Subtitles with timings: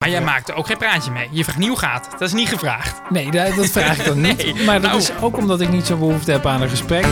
[0.00, 1.28] Maar jij maakte ook geen praatje mee.
[1.30, 2.08] Je vraagt nieuw gaat.
[2.10, 3.10] Dat is niet gevraagd.
[3.10, 4.36] Nee, dat, dat vraag ik dan niet.
[4.54, 5.02] Nee, Maar dat nou.
[5.02, 7.04] is ook omdat ik niet zo behoefte heb aan een gesprek.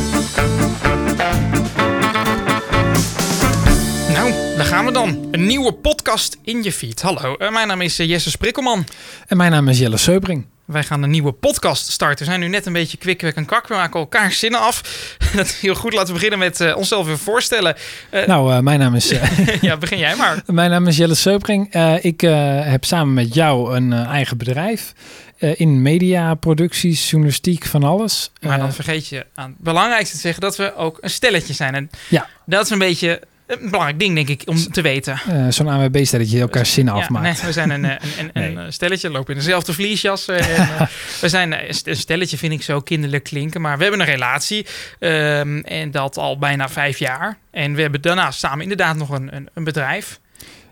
[4.12, 5.28] Nou, daar gaan we dan.
[5.30, 7.02] Een nieuwe podcast in je feed.
[7.02, 8.86] Hallo, eh, mijn naam is eh, Jesse Sprikkelman.
[9.26, 10.46] En mijn naam is Jelle Seubring.
[10.68, 12.18] Wij gaan een nieuwe podcast starten.
[12.18, 13.68] We zijn nu net een beetje kwikwek en kak.
[13.68, 14.82] We maken elkaar zinnen af.
[15.36, 15.92] Dat is heel goed.
[15.92, 17.76] Laten we beginnen met eh, onszelf weer voorstellen.
[18.10, 19.12] Eh, Nou, eh, mijn, naam is,
[19.60, 20.42] ja, begin jij maar.
[20.46, 21.72] mijn naam is Jelle Seubring.
[21.72, 22.20] Eh, ik
[22.64, 24.92] heb samen met jou een eigen bedrijf.
[25.38, 28.30] in media, producties, journalistiek, van alles.
[28.40, 31.74] Maar dan vergeet je aan het belangrijkste te zeggen dat we ook een stelletje zijn.
[31.74, 32.26] En Ja.
[32.46, 35.20] dat is een beetje een belangrijk ding, denk ik, om te weten.
[35.28, 37.24] eh, Zo'n AWB-stelletje elkaar zinnen Ja, afmaakt.
[37.36, 37.98] nee, we zijn een, een,
[38.32, 38.70] een, Nee.
[38.70, 40.28] stelletje, lopen in dezelfde vliesjas.
[40.28, 40.86] eh, en, eh,
[41.20, 41.52] we zijn
[41.84, 43.60] een stelletje, vind ik zo kinderlijk klinken.
[43.60, 44.66] Maar we hebben een relatie
[44.98, 47.38] ehm, en dat al bijna vijf jaar.
[47.50, 50.20] En we hebben daarnaast samen inderdaad nog een, een, bedrijf.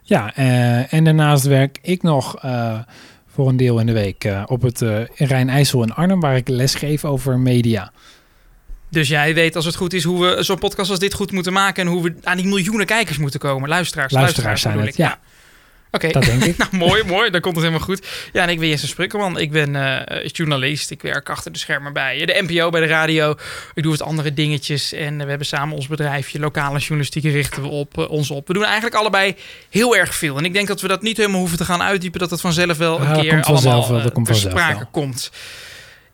[0.03, 0.35] Ja,
[0.89, 2.35] en daarnaast werk ik nog
[3.35, 6.75] voor een deel in de week op het eh Rijn-IJssel in Arnhem, waar ik les
[6.75, 7.93] geef over media.
[8.97, 11.53] Dus jij weet als het goed is hoe we zo'n podcast als dit goed moeten
[11.53, 11.85] maken.
[11.87, 13.69] En hoe we aan die miljoenen kijkers moeten komen.
[13.69, 14.13] Luisteraars.
[14.13, 14.97] Luisteraars zijn het, ik.
[14.97, 15.19] ja.
[15.91, 16.09] Oké.
[16.09, 16.27] Dat.
[16.57, 17.31] Nou, mooi, mooi.
[17.31, 18.07] Dan komt het helemaal goed.
[18.33, 19.39] Ja, en ik ben Jesse Sprukkelman.
[19.39, 20.91] Ik ben eh, journalist.
[20.91, 23.31] Ik werk achter de schermen bij de NPO, bij de radio.
[23.75, 24.93] Ik doe wat andere dingetjes.
[24.93, 26.39] En we hebben samen ons bedrijfje.
[26.39, 28.47] Lokale journalistiek richten we op, eh, ons op.
[28.47, 29.35] We doen eigenlijk allebei
[29.71, 30.37] heel erg veel.
[30.39, 32.21] En ik denk dat we dat niet helemaal hoeven te gaan uitdiepen.
[32.21, 33.97] Dat het vanzelf wel een Ja, dat keer allemaal wel.
[33.99, 34.89] eh, Dat komt ter sprake wel.
[34.91, 35.31] komt.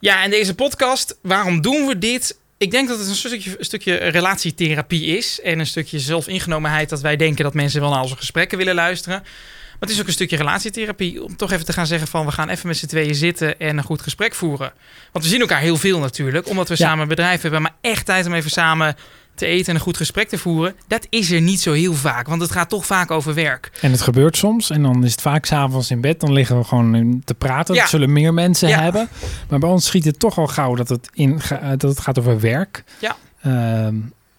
[0.00, 2.38] Ja, en deze podcast, waarom doen we dit?
[2.62, 5.40] Ik denk dat het een stukje, een stukje relatietherapie is.
[5.40, 9.18] En een stukje zelfingenomenheid dat wij denken dat mensen wel naar onze gesprekken willen luisteren.
[9.22, 11.22] Maar het is ook een stukje relatietherapie.
[11.24, 13.78] Om toch even te gaan zeggen van we gaan even met z'n tweeën zitten en
[13.78, 14.72] een goed gesprek voeren.
[15.12, 16.48] Want we zien elkaar heel veel natuurlijk.
[16.48, 16.86] Omdat we Ja.
[16.86, 17.62] samen een bedrijf hebben.
[17.62, 18.96] Maar echt tijd om even samen
[19.34, 20.74] te eten en een goed gesprek te voeren.
[20.86, 22.26] Dat is er niet zo heel vaak.
[22.26, 23.70] Want het gaat toch vaak over werk.
[23.80, 24.70] En het gebeurt soms.
[24.70, 26.20] En dan is het vaak s'avonds in bed.
[26.20, 27.74] Dan liggen we gewoon te praten.
[27.74, 27.80] Ja.
[27.80, 28.82] Dat zullen meer mensen Ja.
[28.82, 29.08] hebben.
[29.48, 32.18] Maar bij ons schiet het toch al gauw dat het, in, eh, dat het gaat
[32.18, 32.84] over werk.
[33.00, 33.16] Ja.
[33.42, 33.94] Ehm,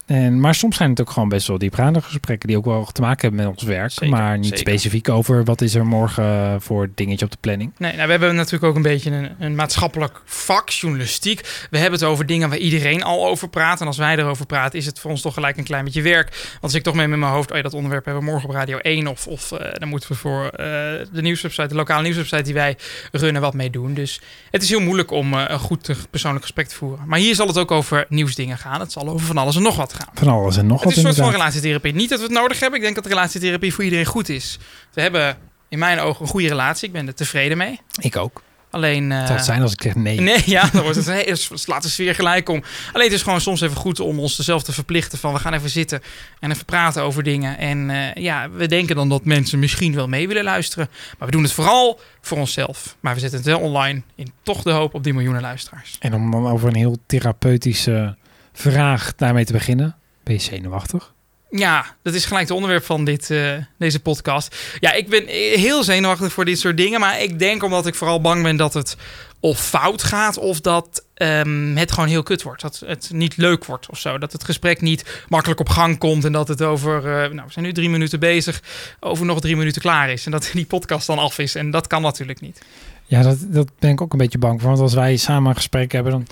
[0.05, 3.01] en, maar soms zijn het ook gewoon best wel diepgaande gesprekken die ook wel te
[3.01, 3.91] maken hebben met ons werk.
[3.91, 4.59] Zeker, maar niet zeker.
[4.59, 7.71] specifiek over wat is er morgen voor dingetje op de planning.
[7.77, 11.67] Nee, nou, we hebben natuurlijk ook een beetje een, een maatschappelijk vak, journalistiek.
[11.69, 13.81] We hebben het over dingen waar iedereen al over praat.
[13.81, 16.29] En als wij erover praten, is het voor ons toch gelijk een klein beetje werk.
[16.51, 18.49] Want als ik toch mee met mijn hoofd, oh ja, dat onderwerp hebben we morgen
[18.49, 19.07] op Radio 1.
[19.07, 20.65] Of, of eh, dan moeten we voor eh,
[21.11, 22.77] de nieuwswebsite, de lokale nieuwswebsite die wij
[23.11, 23.93] runnen, wat mee doen.
[23.93, 24.21] Dus
[24.51, 27.07] het is heel moeilijk om eh, een goed persoonlijk gesprek te voeren.
[27.07, 28.79] Maar hier zal het ook over nieuwsdingen gaan.
[28.79, 30.02] Het zal over van alles en nog wat gaan.
[30.13, 31.93] Van alles en nog Het wat is een soort van relatietherapie.
[31.93, 32.79] Niet dat we het nodig hebben.
[32.79, 34.59] Ik denk dat relatietherapie voor iedereen goed is.
[34.93, 35.37] We hebben
[35.69, 36.87] in mijn ogen een goede relatie.
[36.87, 37.79] Ik ben er tevreden mee.
[38.01, 38.41] Ik ook.
[38.73, 39.09] Alleen.
[39.09, 40.21] Het eh, zal het zijn als ik zeg nee.
[40.21, 42.63] Nee, ja, dan wordt het het slaat de sfeer gelijk om.
[42.93, 45.53] Alleen het is gewoon soms even goed om ons zelf te verplichten van we gaan
[45.53, 46.01] even zitten
[46.39, 47.57] en even praten over dingen.
[47.57, 50.89] En eh, ja, we denken dan dat mensen misschien wel mee willen luisteren.
[51.17, 52.95] Maar we doen het vooral voor onszelf.
[52.99, 55.95] Maar we zetten het wel online in toch de hoop op die miljoenen luisteraars.
[55.99, 58.17] En om dan over een heel therapeutische
[58.53, 59.95] vraag daarmee te beginnen.
[60.23, 61.13] Ben je zenuwachtig?
[61.49, 64.55] Ja, dat is gelijk het onderwerp van dit, eh, deze podcast.
[64.79, 66.99] Ja, ik ben heel zenuwachtig voor dit soort dingen.
[66.99, 68.97] Maar ik denk omdat ik vooral bang ben dat het
[69.39, 70.37] of fout gaat...
[70.37, 72.61] of dat ehm, het gewoon heel kut wordt.
[72.61, 74.17] Dat het niet leuk wordt of zo.
[74.17, 76.25] Dat het gesprek niet makkelijk op gang komt...
[76.25, 76.97] en dat het over...
[76.97, 78.61] eh, nou, we zijn nu drie minuten bezig...
[78.99, 80.25] over nog drie minuten klaar is.
[80.25, 81.55] En dat die podcast dan af is.
[81.55, 82.61] En dat kan natuurlijk niet.
[83.05, 84.69] Ja, dat, dat ben ik ook een beetje bang voor.
[84.69, 86.27] Want als wij samen een gesprek hebben, dan,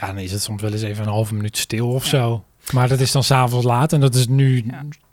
[0.00, 2.10] ja, dan is het soms wel eens even een halve minuut stil of Ja.
[2.10, 2.44] zo.
[2.72, 4.64] Maar dat is dan s'avonds laat en dat is nu.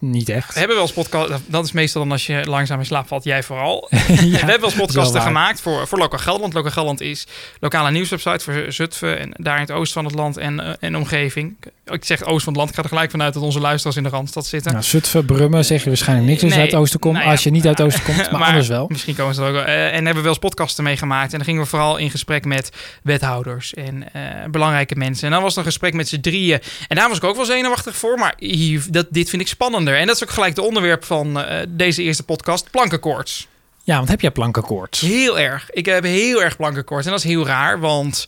[0.02, 0.54] Niet echt.
[0.54, 1.32] We hebben wel eens podcast...
[1.46, 3.24] Dat is meestal dan als je langzaam in slaap valt.
[3.24, 3.88] Jij vooral.
[4.08, 6.54] Ja, we hebben wel eens wel podcasten gemaakt voor, voor Lokaal Gelderland.
[6.54, 7.28] Lokaal Gelderland is
[7.60, 10.96] lokale nieuwswebsite voor Zutphen en daar in het oosten van het land en, eh, en
[10.98, 11.56] omgeving.
[11.86, 14.04] Ik zeg oosten van het land, ik ga er gelijk vanuit dat onze luisteraars in
[14.04, 14.72] de Randstad zitten.
[14.72, 17.14] Nou, Zutphen, Brummen zeg je waarschijnlijk niks als je Nee, uit het oosten komt.
[17.14, 18.86] nou ja, als je niet uit het oosten komt, maar, maar- anders wel.
[18.90, 19.64] Misschien komen ze er ook wel.
[19.64, 21.32] Eh, en hebben we wel eens podcasten meegemaakt.
[21.32, 22.70] En dan gingen we vooral in gesprek met
[23.04, 25.26] wethouders en eh, belangrijke mensen.
[25.28, 26.60] En dan was er een gesprek met z'n drieën.
[26.88, 28.18] En daar was ik ook wel zenuwachtig voor.
[28.18, 29.91] Maar hier, dat, dit vind ik spannender.
[30.00, 33.48] En dat is ook gelijk het onderwerp van eh, deze eerste podcast, plankenkoorts.
[33.84, 35.00] Ja, want heb jij plankenkoorts?
[35.00, 35.70] Heel erg.
[35.72, 37.06] Ik heb heel erg plankenkoorts.
[37.06, 38.28] En dat is heel raar, want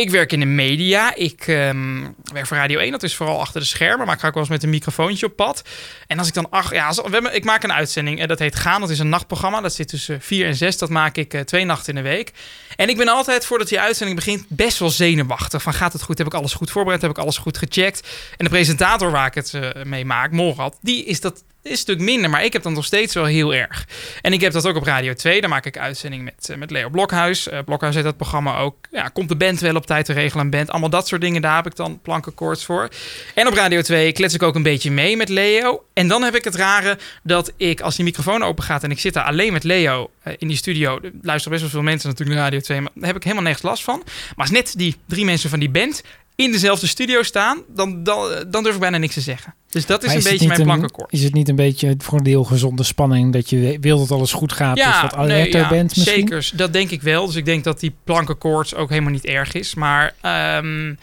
[0.00, 1.14] ik werk in de media.
[1.14, 2.90] Ik ehm, werk voor Radio 1.
[2.90, 4.06] Dat is vooral achter de schermen.
[4.06, 5.62] Maar ik ga wel eens met een microfoontje op pad.
[6.06, 6.50] En als ik dan...
[6.50, 6.92] Ach, ja,
[7.32, 8.20] ik maak een uitzending.
[8.20, 8.80] En dat heet Gaan.
[8.80, 9.60] Dat is een nachtprogramma.
[9.60, 10.78] Dat zit tussen 4 en 6.
[10.78, 12.32] Dat maak ik eh, twee nachten in de week.
[12.76, 15.62] En ik ben altijd, voordat die uitzending begint, best wel zenuwachtig.
[15.62, 16.18] Van gaat het goed?
[16.18, 17.02] Heb ik alles goed voorbereid?
[17.02, 18.08] Heb ik alles goed gecheckt?
[18.36, 21.76] En de presentator waar ik het eh, mee maak, Morad, die is dat is een
[21.76, 23.86] stuk minder, maar ik heb dat nog steeds wel heel erg.
[24.20, 25.40] En ik heb dat ook op Radio 2.
[25.40, 27.48] Daar maak ik uitzending met, eh, met Leo Blokhuis.
[27.48, 28.76] Uh, Blokhuis heet dat programma ook.
[28.90, 30.70] Ja, komt de band wel op tijd te regelen een band.
[30.70, 32.88] Allemaal dat soort dingen, daar heb ik dan plankenkoorts voor.
[33.34, 35.84] En op Radio 2 klets ik ook een beetje mee met Leo.
[35.92, 39.00] En dan heb ik het rare dat ik, als die microfoon open gaat en ik
[39.00, 41.00] zit daar alleen met Leo uh, in die studio.
[41.22, 43.64] Luisteren best wel veel mensen natuurlijk naar Radio 2, maar daar heb ik helemaal nergens
[43.64, 44.02] last van.
[44.04, 46.02] Maar als net die drie mensen van die band
[46.40, 49.54] in dezelfde studio staan, dan, dan, dan durf ik bijna niks te zeggen.
[49.70, 51.12] Dus dat is, een beetje mijn plankenkoord.
[51.12, 54.32] Is het niet een beetje voor een deel gezonde spanning dat je wil dat alles
[54.32, 56.28] goed gaat, dus wat alerter bent misschien?
[56.28, 56.50] zeker.
[56.54, 57.26] Dat denk ik wel.
[57.26, 59.74] Dus ik denk dat die plankenkoorts ook helemaal niet erg is.
[59.74, 60.94] Maar ehm,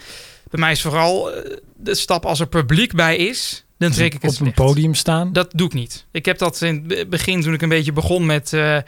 [0.50, 4.22] bij mij is vooral eh, de stap als er publiek bij is, dan trek ik
[4.22, 5.32] het Op een podium staan.
[5.32, 6.06] Dat doe ik niet.
[6.10, 8.78] Ik heb dat in het begin, toen ik een beetje begon met eh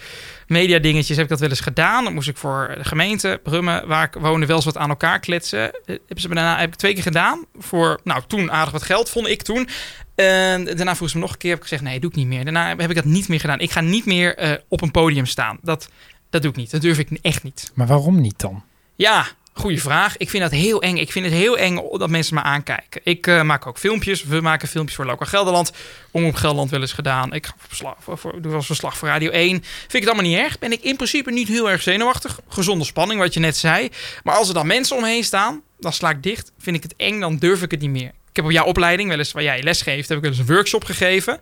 [0.46, 2.04] media dingetjes, heb ik dat wel eens gedaan.
[2.04, 5.20] Dan moest ik voor de gemeente Brummen, waar ik woonde, wel eens wat aan elkaar
[5.20, 5.72] kletsen.
[5.72, 7.44] Eh, Hebben ze me daarna heb ik twee keer gedaan.
[7.58, 9.68] Voor, nou, toen aardig wat geld, vond ik toen.
[10.14, 12.26] En daarna vroeg ze me nog een keer, heb ik gezegd, nee, doe ik niet
[12.26, 12.44] meer.
[12.44, 13.60] Daarna heb ik dat niet meer gedaan.
[13.60, 15.58] Ik ga niet meer eh, op een podium staan.
[15.62, 15.88] Dat,
[16.30, 16.70] dat doe ik niet.
[16.70, 17.70] Dat durf ik echt niet.
[17.74, 18.62] Maar waarom niet dan?
[18.96, 20.16] Ja, goede vraag.
[20.16, 20.96] Ik vind dat heel eng.
[20.96, 23.00] Ik vind het heel eng dat mensen me aankijken.
[23.04, 24.24] Ik eh, maak ook filmpjes.
[24.24, 25.72] We maken filmpjes voor Lokaal Gelderland.
[26.10, 27.32] Om op Gelderland wel eens gedaan.
[27.32, 29.48] Ik ga verslag, voor, voor, doe wel eens verslag voor Radio 1.
[29.50, 30.58] Vind ik het allemaal niet erg.
[30.58, 32.40] Ben ik in principe niet heel erg zenuwachtig.
[32.48, 33.88] Gezonde spanning, wat je net zei.
[34.24, 36.52] Maar als er dan mensen omheen staan, dan sla ik dicht.
[36.58, 38.08] Vind ik het eng, dan durf ik het niet meer.
[38.08, 40.40] Ik heb op jouw opleiding, wel eens waar jij les geeft, heb ik wel eens
[40.40, 41.38] een workshop gegeven.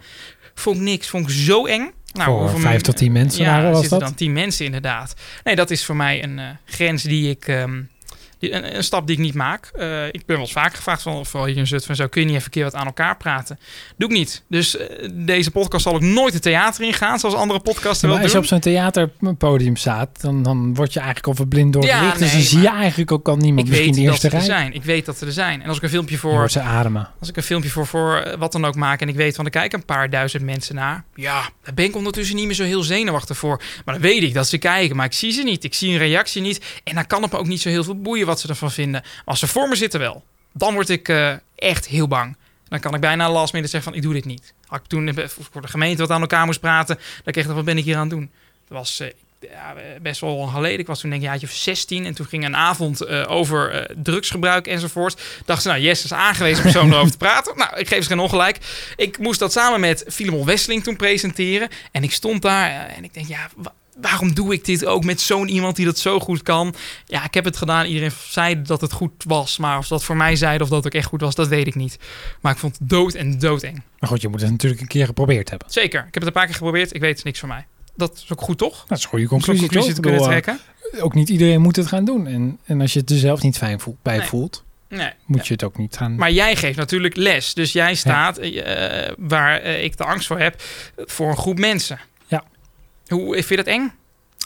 [0.54, 1.08] Vond ik niks.
[1.08, 1.92] Vond ik zo eng.
[2.12, 4.08] Nou, voor vijf tot tien mensen ja, waren was zitten dat?
[4.08, 5.14] dan tien mensen inderdaad.
[5.44, 7.48] Nee, dat is voor mij een eh, grens die ik...
[7.48, 7.80] ehm,
[8.38, 9.70] die, een, een stap die ik niet maak.
[9.74, 12.26] Eh, ik ben wel eens vaker gevraagd van, vooral hier in Zutphen, zo kun je
[12.26, 13.58] niet even een keer wat aan elkaar praten.
[13.96, 14.42] Doe ik niet.
[14.48, 18.26] Dus eh, deze podcast zal ook nooit het theater ingaan, zoals andere podcasten wel als
[18.26, 18.42] je doen.
[18.42, 22.18] op zo'n theaterpodium staat, dan, dan word je eigenlijk al verblind door Ja, licht.
[22.18, 23.66] dus dan zie je eigenlijk ook al niemand.
[23.66, 24.58] ik Misschien weet de dat eerste ze er rij.
[24.58, 24.72] zijn.
[24.74, 25.62] Ik weet dat ze er zijn.
[25.62, 27.08] En als ik een filmpje Je voor ze ademen.
[27.20, 29.44] Als ik een filmpje voor, voor eh, wat dan ook maak en ik weet van
[29.44, 31.04] er kijken een paar duizend mensen naar.
[31.14, 33.62] Ja, daar ben ik ondertussen niet meer zo heel zenuwachtig voor.
[33.84, 35.64] Maar dan weet ik dat ze kijken, maar ik zie ze niet.
[35.64, 36.64] Ik zie een reactie niet.
[36.84, 39.02] En dan kan het me ook niet zo heel veel boeien wat ze ervan vinden.
[39.24, 42.36] Als ze voor me zitten wel, dan word ik eh, echt heel bang.
[42.68, 44.54] Dan kan ik bijna last minute zeggen van ik doe dit niet.
[44.66, 47.50] Had ik toen eh, voor de gemeente wat aan elkaar moest praten, dan kreeg ik
[47.50, 48.30] wat ben ik hier aan het doen.
[48.68, 49.08] Dat was eh,
[49.40, 50.78] ja, best wel lang geleden.
[50.78, 55.22] Ik was toen denk ik of 16 en toen ging een avond over drugsgebruik enzovoort.
[55.44, 57.56] Dacht ze, nou, Jess is aangewezen persoon erover te praten.
[57.56, 58.58] Nou, ik geef ze geen ongelijk.
[58.96, 61.68] Ik moest dat samen met Filemon Wesseling toen presenteren.
[61.92, 63.48] En ik stond daar en ik denk, ja,
[64.00, 66.74] wa- waarom doe ik dit ook met zo'n iemand die dat zo goed kan?
[67.06, 67.86] Ja, ik heb het gedaan.
[67.86, 69.58] Iedereen zei dat het goed was.
[69.58, 71.66] Maar of ze dat voor mij zeiden of dat ook echt goed was, dat weet
[71.66, 71.98] ik niet.
[72.40, 73.82] Maar ik vond het dood en doodeng.
[73.98, 75.70] Maar goed, je moet het natuurlijk een keer geprobeerd hebben.
[75.70, 75.98] Zeker.
[75.98, 76.94] Ik heb het een paar keer geprobeerd.
[76.94, 77.66] Ik weet het niks voor mij.
[77.96, 78.84] Dat is ook goed, toch?
[78.88, 80.58] Dat is een goede Om zo'n conclusie, conclusie te kunnen trekken.
[80.92, 82.26] eh, Ook niet iedereen moet het gaan doen.
[82.26, 84.26] En, en als je het er zelf niet fijn voelt, bij Nee.
[84.26, 85.10] voelt, Nee.
[85.26, 86.14] moet je het ook niet gaan.
[86.16, 87.54] Maar jij geeft natuurlijk les.
[87.54, 90.62] Dus jij staat, eh, waar eh, ik de angst voor heb,
[90.96, 91.98] voor een groep mensen.
[93.08, 93.16] Ja.
[93.16, 93.92] Hoe vind je dat eng?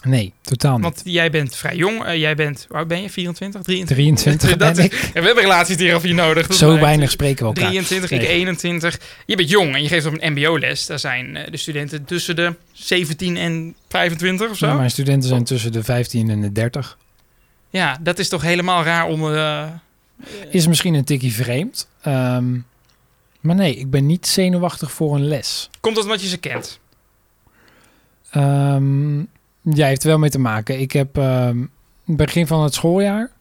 [0.03, 0.83] nee, totaal niet.
[0.83, 2.03] Want jij bent vrij jong.
[2.05, 3.09] eh, jij bent, hoe oud ben je?
[3.09, 3.95] 24, 23?
[3.95, 4.91] 23 Dat ben ik.
[4.93, 6.47] Ja, we hebben relaties hierover nodig.
[6.47, 6.83] Dat Zo blijft.
[6.83, 7.63] weinig spreken we elkaar.
[7.69, 8.27] 23, ik Nee.
[8.27, 8.99] 21.
[9.25, 10.85] Je bent jong en je geeft op een mbo-les.
[10.85, 14.67] Daar zijn eh, de studenten tussen de 17 en 25 of zo.
[14.67, 16.97] Ja, mijn studenten zijn tussen de 15 en de 30.
[18.01, 19.33] dat is toch helemaal raar om...
[19.33, 19.65] eh,
[20.49, 21.87] Is misschien een tikkie vreemd.
[22.01, 22.53] Ehm,
[23.39, 25.69] maar nee, ik ben niet zenuwachtig voor een les.
[25.79, 26.79] komt dat omdat je ze kent?
[28.33, 29.19] Ehm
[29.61, 30.79] ja, heeft er wel mee te maken.
[30.79, 31.57] Ik heb ehm
[32.05, 33.31] begin van het schooljaar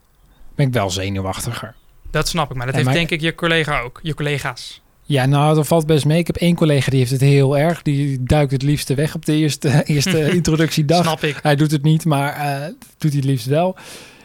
[0.54, 1.74] ben ik wel zenuwachtiger.
[2.10, 4.00] Dat snap ik, maar dat heeft maar- denk ik je collega ook.
[4.02, 4.80] Je collega's.
[5.02, 6.18] Ja, nou, dat valt best mee.
[6.18, 7.82] Ik heb één collega die heeft het heel erg.
[7.82, 11.02] Die duikt het liefste weg op de eerste, eerste introductiedag.
[11.04, 11.38] Snap ik.
[11.42, 12.66] Hij doet het niet, maar eh,
[12.98, 13.76] doet hij het liefst wel.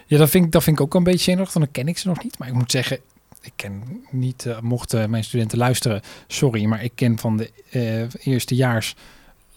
[0.06, 1.54] Ja, dat vind, ik, dat vind ik ook een beetje zenuwachtig.
[1.60, 2.40] want Dan ken ik ze nog niet.
[2.40, 3.00] Maar ik moet zeggen,
[3.42, 8.32] ik ken niet, eh, mochten mijn studenten luisteren, sorry, maar ik ken van de eh
[8.34, 8.96] eerstejaars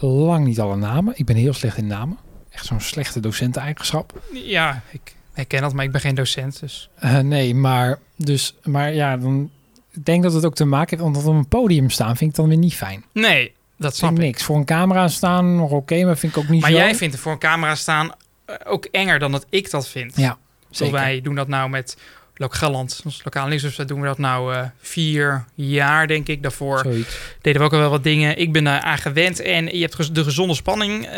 [0.08, 1.14] lang niet alle namen.
[1.16, 2.18] Ik ben heel slecht in namen.
[2.50, 4.20] Echt zo'n slechte docenteneigenschap.
[4.32, 5.00] Ja, ik
[5.32, 6.60] herken dat, maar ik ben geen docent.
[6.60, 9.50] Dus Eh, nee, maar, dus, maar ja, dan,
[9.90, 12.36] ik denk dat het ook te maken heeft, omdat op een podium staan vind ik
[12.36, 13.04] dan weer niet fijn.
[13.12, 14.22] nee, dat snap ik ik.
[14.24, 14.42] niks.
[14.42, 16.76] Voor een camera staan nog oké, maar vind ik ook niet Maar zo.
[16.76, 18.12] jij vindt er voor een camera staan
[18.44, 20.16] eh, ook enger dan dat ik dat vind.
[20.16, 20.36] Ja, Zo,
[20.84, 20.92] zeker.
[20.94, 21.96] wij doen dat nou met
[22.40, 26.42] Lok ons lokale nieuwswebsite, doen we dat nou eh, vier jaar, denk ik.
[26.42, 27.16] Daarvoor Zoiets.
[27.40, 28.38] deden we ook al wel wat dingen.
[28.38, 31.12] Ik ben daar aan gewend en je hebt de gezonde spanning, eh,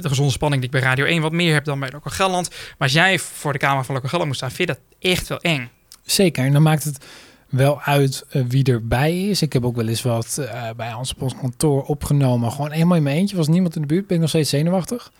[0.00, 2.48] de gezonde spanning die ik bij Radio 1 wat meer heb dan bij Lokaal Galland.
[2.50, 5.28] Maar als jij voor de camera van Lokaal Galland moet staan, vind je dat echt
[5.28, 5.70] wel eng.
[6.02, 7.04] Zeker, en dan maakt het
[7.48, 9.42] wel uit eh, wie erbij is.
[9.42, 12.52] Ik heb ook wel eens wat bij ons op ons kantoor opgenomen.
[12.52, 13.36] Gewoon helemaal in mijn eentje.
[13.36, 15.10] Was niemand in de buurt, ben ik nog steeds zenuwachtig.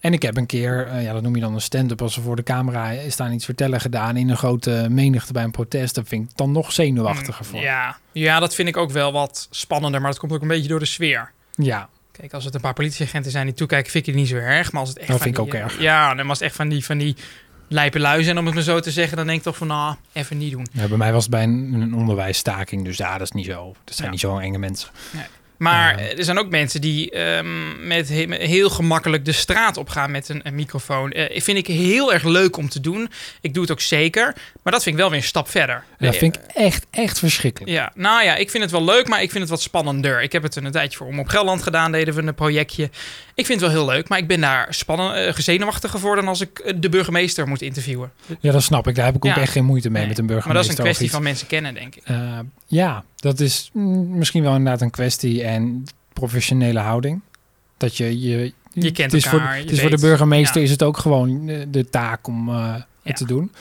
[0.00, 2.20] En ik heb een keer, eh, ja, dat noem je dan een stand-up, als ze
[2.20, 5.94] voor de camera staan iets vertellen gedaan in een grote menigte bij een protest.
[5.94, 7.60] Dat vind ik dan nog zenuwachtiger voor.
[7.60, 7.98] Ja.
[8.12, 10.78] ja, dat vind ik ook wel wat spannender, maar dat komt ook een beetje door
[10.78, 11.32] de sfeer.
[11.54, 14.36] Ja, Kijk, als het een paar politieagenten zijn die toekijken, vind ik het niet zo
[14.36, 14.72] erg.
[14.72, 15.82] Maar als het echt Dat van vind ik die, ook eh, erg.
[15.82, 17.16] Ja, en als het echt van die, van die
[17.68, 19.94] lijpe lui zijn, om het maar zo te zeggen, dan denk ik toch van, nou,
[20.12, 20.66] even niet doen.
[20.72, 23.74] Ja, bij mij was het bij een, een onderwijsstaking, dus ja, dat is niet zo.
[23.84, 24.12] Dat zijn Ja.
[24.12, 24.88] niet zo enge mensen.
[25.60, 26.06] Maar Ja.
[26.08, 30.10] eh, er zijn ook mensen die ehm, met he- met heel gemakkelijk de straat opgaan
[30.10, 31.10] met een, een microfoon.
[31.12, 33.10] Eh vind ik heel erg leuk om te doen.
[33.40, 34.34] Ik doe het ook zeker.
[34.62, 35.84] Maar dat vind ik wel weer een stap verder.
[35.98, 37.72] Dat Eh, vind ik echt, echt verschrikkelijk.
[37.72, 40.22] Ja, nou ja, ik vind het wel leuk, maar ik vind het wat spannender.
[40.22, 42.90] Ik heb het een tijdje voor Om op Gelderland gedaan, deden we een projectje.
[43.34, 46.28] Ik vind het wel heel leuk, maar ik ben daar spannend, eh, gezenuwachtiger voor dan
[46.28, 48.12] als ik eh, de burgemeester moet interviewen.
[48.40, 48.94] Ja, dat snap ik.
[48.94, 49.40] Daar heb ik ook Ja.
[49.40, 50.72] echt geen moeite mee Nee, met een Maar dat burgemeester.
[50.72, 52.02] is een kwestie van mensen kennen, denk ik.
[52.04, 57.20] Eh, ja, dat is mm, misschien wel inderdaad een kwestie en professionele houding.
[57.76, 58.52] Dat je je...
[58.72, 60.64] Je kent het is elkaar, Voor, het is voor de burgemeester Ja.
[60.64, 62.86] is het ook gewoon eh, de taak om eh, Ja.
[63.02, 63.52] het te doen.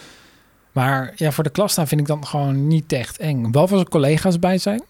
[0.72, 3.52] Maar ja, voor de klas staan vind ik dan gewoon niet echt eng.
[3.52, 4.84] Behalve als er collega's bij zijn.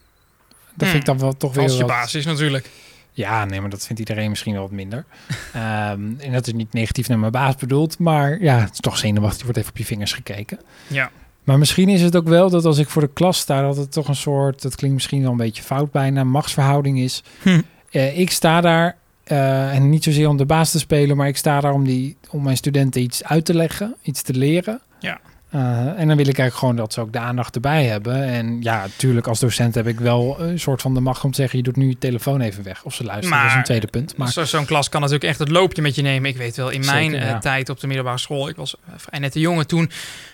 [0.74, 2.70] Dat vind ik dan wel toch weer Als je wat- basis natuurlijk.
[3.12, 5.04] Ja, nee, maar dat vindt iedereen misschien wel wat minder.
[5.52, 7.98] Ehm, en dat is niet negatief naar mijn baas bedoeld.
[7.98, 9.38] Maar ja, het is toch zenuwachtig.
[9.38, 10.58] Je wordt even op je vingers gekeken.
[10.86, 11.10] Ja.
[11.50, 13.62] Maar misschien is het ook wel dat als ik voor de klas sta...
[13.62, 16.24] dat het toch een soort, dat klinkt misschien wel een beetje fout bijna...
[16.24, 17.22] machtsverhouding is.
[17.42, 17.60] Hm.
[17.90, 21.16] Eh, ik sta daar, eh, en niet zozeer om de baas te spelen...
[21.16, 24.32] maar ik sta daar om, die, om mijn studenten iets uit te leggen, iets te
[24.32, 24.80] leren.
[25.00, 25.20] Ja.
[25.50, 25.60] Eh,
[25.98, 28.24] en dan wil ik eigenlijk gewoon dat ze ook de aandacht erbij hebben.
[28.24, 31.36] En ja, natuurlijk als docent heb ik wel een soort van de macht om te
[31.40, 31.58] zeggen...
[31.58, 32.82] je doet nu je telefoon even weg.
[32.84, 34.16] Of ze luisteren, dat is Maar- een tweede punt.
[34.16, 36.30] Maar Zo- Zo'n klas kan natuurlijk echt het loopje met je nemen.
[36.30, 37.38] Ik weet wel, in mijn Zeker, eh, ja.
[37.38, 39.90] tijd op de middelbare school, ik was eh, vrij net de jongen toen,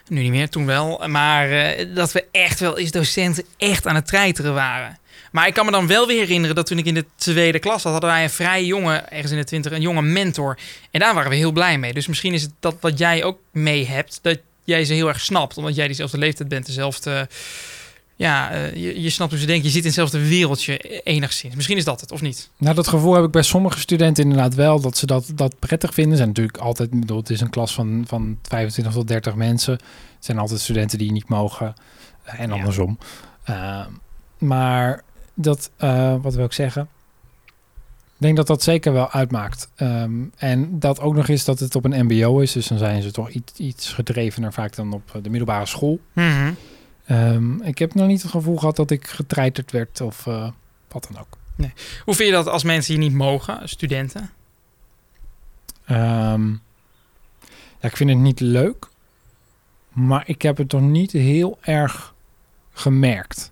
[0.09, 4.07] nu niet meer, toen wel, maar dat we echt wel eens docenten echt aan het
[4.07, 4.99] treiteren waren.
[5.33, 7.83] Maar ik kan me dan wel weer herinneren dat toen ik in de tweede klas
[7.83, 10.59] zat, hadden wij een vrij jonge, ergens in de twintig, een jonge mentor.
[10.91, 11.93] En daar waren we heel blij mee.
[11.93, 15.21] Dus misschien is het dat wat jij ook mee hebt, dat jij ze heel erg
[15.21, 17.29] snapt, omdat jij diezelfde leeftijd bent, dezelfde...
[18.19, 19.65] Ja, eh, je, je snapt hoe ze denken.
[19.65, 21.55] Je zit in hetzelfde wereldje eh, enigszins.
[21.55, 22.51] Misschien is dat het, of niet?
[22.57, 25.95] Nou, dat gevoel heb ik bij sommige studenten inderdaad wel, dat ze dat, dat prettig
[25.95, 26.17] vinden.
[26.17, 29.73] Zijn natuurlijk altijd, ik bedoel, het is een klas van, van 25 tot 30 mensen.
[29.73, 31.75] Het zijn altijd studenten die niet mogen
[32.23, 32.55] eh, en Ja.
[32.55, 32.99] andersom.
[34.39, 35.03] Maar
[35.35, 36.89] dat, eh, wat wil ik zeggen?
[38.17, 39.69] Ik denk dat dat zeker wel uitmaakt.
[39.75, 43.03] Ehm, en dat ook nog is dat het op een mbo is, dus dan zijn
[43.03, 46.01] ze toch iets, iets gedrevener vaak dan op eh, de middelbare school.
[46.13, 46.53] Mhm.
[47.07, 50.49] Ehm, ik heb nog niet het gevoel gehad dat ik getreiterd werd of eh,
[50.89, 51.39] wat dan ook.
[52.05, 54.31] Hoe vind je dat als mensen hier niet mogen, studenten?
[55.85, 56.51] Ehm,
[57.81, 58.89] ja, ik vind het niet leuk.
[59.93, 62.15] Maar ik heb het toch niet heel erg
[62.73, 63.51] gemerkt.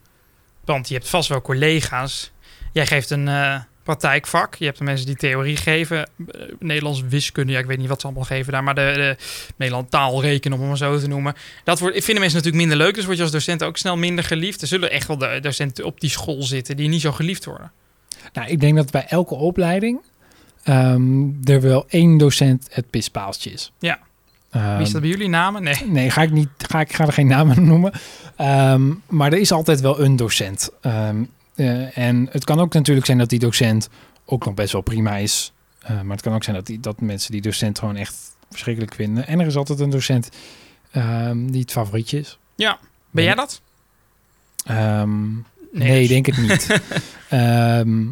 [0.65, 2.33] Want je hebt vast wel collega's.
[2.73, 4.55] Jij geeft een eh, praktijkvak.
[4.55, 5.99] Je hebt de mensen die theorie geven.
[5.99, 8.65] Eh, Nederlands wiskunde, ja, ik weet niet wat ze allemaal geven daar.
[8.65, 9.17] Maar de, de
[9.57, 11.35] Nederland taal rekenen, om het maar zo te noemen.
[11.65, 12.95] Dat wordt, vinden mensen natuurlijk minder leuk.
[12.95, 14.61] Dus word je als docent ook snel minder geliefd.
[14.63, 17.73] Er zullen echt wel de docenten op die school zitten die niet zo geliefd worden.
[18.33, 20.01] Nou, ik denk dat bij elke opleiding
[20.63, 23.73] ehm, er wel één docent het pispaaltje is.
[23.79, 23.99] Ja.
[24.51, 25.63] Ehm, Wie is dat bij jullie namen?
[25.63, 25.77] Nee.
[25.87, 26.49] Nee, ga ik niet.
[26.59, 27.93] Ga ik ga er geen namen noemen.
[28.37, 30.71] Ehm, maar er is altijd wel een docent.
[31.55, 33.89] Eh, en het kan ook natuurlijk zijn dat die docent
[34.25, 35.53] ook nog best wel prima is.
[35.81, 38.95] Eh, maar het kan ook zijn dat, die, dat mensen die docent gewoon echt verschrikkelijk
[38.95, 39.27] vinden.
[39.27, 40.29] En er is altijd een docent
[40.91, 42.39] ehm, die het favorietje is.
[43.11, 43.61] Ben jij dat?
[44.67, 45.33] Ehm,
[45.73, 46.67] nee, dus- denk het niet.
[47.29, 48.05] Ehm,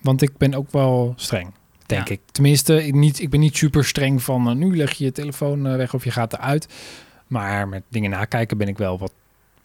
[0.00, 1.50] want ik ben ook wel streng,
[1.86, 2.14] denk Ja.
[2.14, 2.20] ik.
[2.32, 5.76] Tenminste, ik, niet, ik ben niet super streng van eh, nu leg je je telefoon
[5.76, 6.66] weg of je gaat eruit.
[7.26, 9.12] Maar met dingen nakijken ben ik wel wat,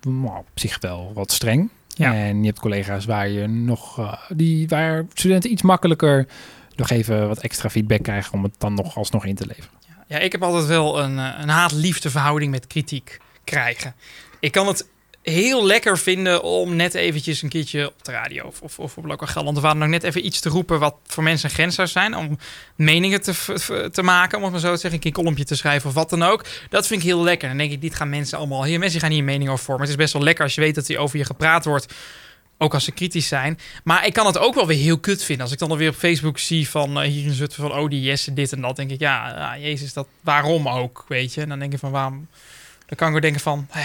[0.02, 1.70] nou, op zich wel wat streng.
[1.96, 2.14] Ja.
[2.14, 6.28] En je hebt collega's waar je nog, eh, die, waar studenten iets makkelijker
[6.76, 9.70] nog even wat extra feedback krijgen om het dan nog alsnog in te leveren.
[10.08, 13.94] Ja, ik heb altijd wel een, eh, een haat-liefde verhouding met kritiek krijgen.
[14.40, 14.88] Ik kan het
[15.32, 19.06] heel lekker vinden om net eventjes een keertje op de radio of, of, of op
[19.06, 21.88] lokaal Gelderland of ook net even iets te roepen wat voor mensen een grens zou
[21.88, 22.16] zijn.
[22.16, 22.38] Om
[22.76, 25.00] meningen te, te maken, om het maar zo te zeggen.
[25.00, 26.46] Een een kolompje te schrijven of wat dan ook.
[26.70, 27.48] Dat vind ik heel lekker.
[27.48, 28.64] Dan denk ik, dit gaan mensen allemaal...
[28.64, 29.84] Hier, mensen gaan hier mening over vormen.
[29.84, 31.94] Het is best wel lekker als je weet dat er over je gepraat wordt.
[32.58, 33.60] Ook als ze kritisch zijn.
[33.84, 35.44] Maar ik kan het ook wel weer heel kut vinden.
[35.44, 37.80] Als ik dan alweer op Facebook zie van eh, hier in Zutphen van...
[37.80, 38.76] Oh, die Jesse, dit en dat.
[38.76, 41.42] denk ik, ja, ja, jezus, dat, waarom ook, weet je?
[41.42, 42.28] En dan denk ik van, waarom...
[42.86, 43.82] Dan kan ik weer denken van, eh,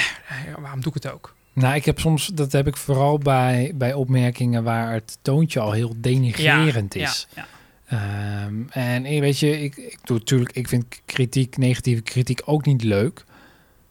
[0.61, 1.35] waarom doe ik het ook?
[1.53, 5.73] Nou, ik heb soms, dat heb ik vooral bij, bij opmerkingen waar het toontje al
[5.73, 7.27] heel denigrerend is.
[7.35, 7.47] Ja,
[7.89, 8.45] ja.
[8.47, 12.83] Ehm, en weet je, ik, ik doe natuurlijk, ik vind kritiek, negatieve kritiek ook niet
[12.83, 13.25] leuk.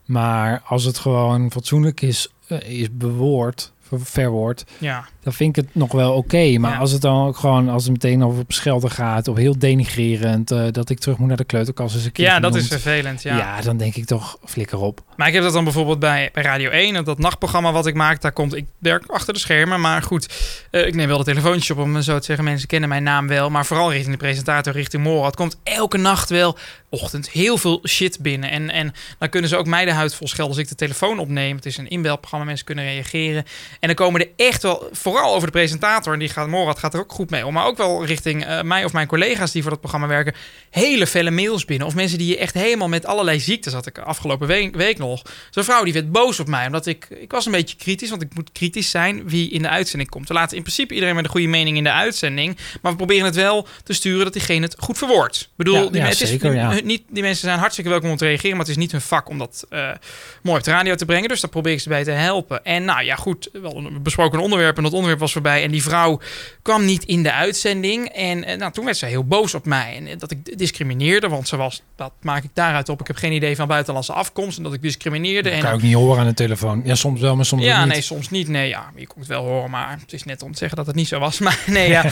[0.05, 5.07] Maar als het gewoon fatsoenlijk is, eh, is bewoord, ver- verwoord, ja.
[5.23, 6.57] Dan vind ik het nog wel oké.
[6.57, 6.77] Maar Ja.
[6.77, 10.51] als het dan ook gewoon, als het meteen over op schelden gaat, of heel denigrerend,
[10.51, 13.21] eh, dat ik terug moet naar de kleuterkast eens een keer Ja, dat is vervelend.
[13.21, 13.37] ja.
[13.37, 13.61] Ja.
[13.61, 15.01] dan denk ik toch, flikker op.
[15.17, 17.93] Maar ik heb dat dan bijvoorbeeld bij, bij Radio 1, en dat nachtprogramma wat ik
[17.93, 20.27] maak, daar komt, ik werk achter de schermen, maar goed,
[20.71, 22.45] eh, ik neem wel de telefoontjes op om zo te zeggen.
[22.45, 25.25] Mensen kennen mijn naam wel, maar vooral richting de presentator, richting Mora.
[25.25, 26.57] Het komt elke nacht wel,
[26.89, 28.49] ochtend, heel veel shit binnen.
[28.51, 31.19] En, en dan kunnen ze ook mij de huid vol schelden als ik de telefoon
[31.19, 31.55] opneem.
[31.55, 33.43] Het is een inbelprogramma, mensen kunnen reageren.
[33.79, 36.93] En dan komen er echt wel, vooral over de presentator, en die gaat, Morad gaat
[36.93, 39.61] er ook goed mee om, maar ook wel richting eh, mij of mijn collega's die
[39.61, 40.33] voor dat programma werken,
[40.69, 41.87] hele felle mails binnen.
[41.87, 45.21] Of mensen die je echt helemaal met allerlei ziektes had ik afgelopen week, week nog.
[45.49, 48.21] Zo'n vrouw die werd boos op mij, omdat ik, ik was een beetje kritisch, want
[48.21, 50.27] ik moet kritisch zijn wie in de uitzending komt.
[50.27, 53.25] We laten in principe iedereen met een goede mening in de uitzending, maar we proberen
[53.25, 55.41] het wel te sturen dat diegene het goed verwoordt.
[55.41, 56.79] Ik bedoel, Ja, die, ja, men- het is zeker, ja.
[56.83, 59.29] niet, die mensen zijn hartstikke welkom om te reageren, maar het is niet hun vak
[59.29, 59.89] om dat eh,
[60.43, 61.29] mooi op de radio te brengen.
[61.29, 62.65] Dus daar probeer ik ze bij te helpen.
[62.65, 65.63] En nou ja, goed, wel een besproken onderwerp en dat onderwerp was voorbij.
[65.63, 66.19] En die vrouw
[66.61, 68.07] kwam niet in de uitzending.
[68.07, 69.95] En eh, nou, toen werd ze heel boos op mij.
[69.95, 72.99] En eh, dat ik discrimineerde, want ze was, dat maak ik daaruit op.
[72.99, 75.49] Ik heb geen idee van buitenlandse afkomst en dat ik discrimineerde.
[75.49, 76.81] Dat en kan je ook niet horen aan de telefoon.
[76.85, 77.93] Ja, soms wel, maar soms ja, niet.
[77.93, 78.47] nee, soms niet.
[78.47, 80.87] Nee, ja, je kon het wel horen, maar het is net om te zeggen dat
[80.87, 81.39] het niet zo was.
[81.49, 82.05] Maar nee, ja.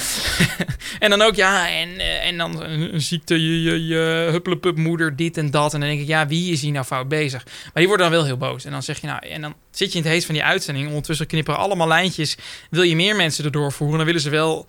[0.99, 5.15] en dan ook, ja, en, eh, en dan een, ziekte, je, je, je huppelepup moeder,
[5.15, 5.73] dit en dat.
[5.73, 7.45] En dan denk ik, ja, wie is hier nou fout bezig?
[7.45, 8.65] Maar die worden dan wel heel boos.
[8.65, 10.87] En dan zeg je, nou, en dan zit je in het heet van die uitzending.
[10.87, 12.37] Ondertussen knipperen allemaal lijntjes.
[12.69, 13.97] Wil je meer mensen erdoor voeren?
[13.97, 14.67] Dan willen ze wel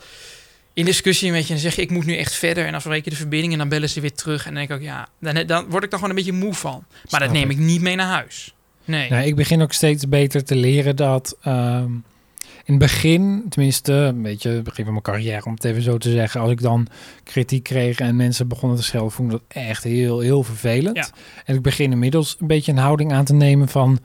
[0.72, 1.46] in discussie met je.
[1.46, 2.64] En dan zeg je, ik moet nu echt verder.
[2.64, 4.46] En dan verreken je de verbinding en dan bellen ze weer terug.
[4.46, 6.54] En dan denk ik ook, ja, dan, dan word ik dan gewoon een beetje moe
[6.54, 6.84] van.
[7.10, 7.56] Maar dat neem ik.
[7.56, 8.54] ik niet mee naar huis.
[8.84, 9.10] Nee.
[9.10, 11.90] Nee, ik begin ook steeds beter te leren dat ehm,
[12.68, 15.98] in het begin, tenminste, een beetje het begin van mijn carrière, om het even zo
[15.98, 16.86] te zeggen, als ik dan
[17.24, 20.96] kritiek kreeg en mensen begonnen te schelden, vond ik dat echt heel, heel vervelend.
[20.96, 21.08] Ja.
[21.44, 23.98] En ik begin inmiddels een beetje een houding aan te nemen van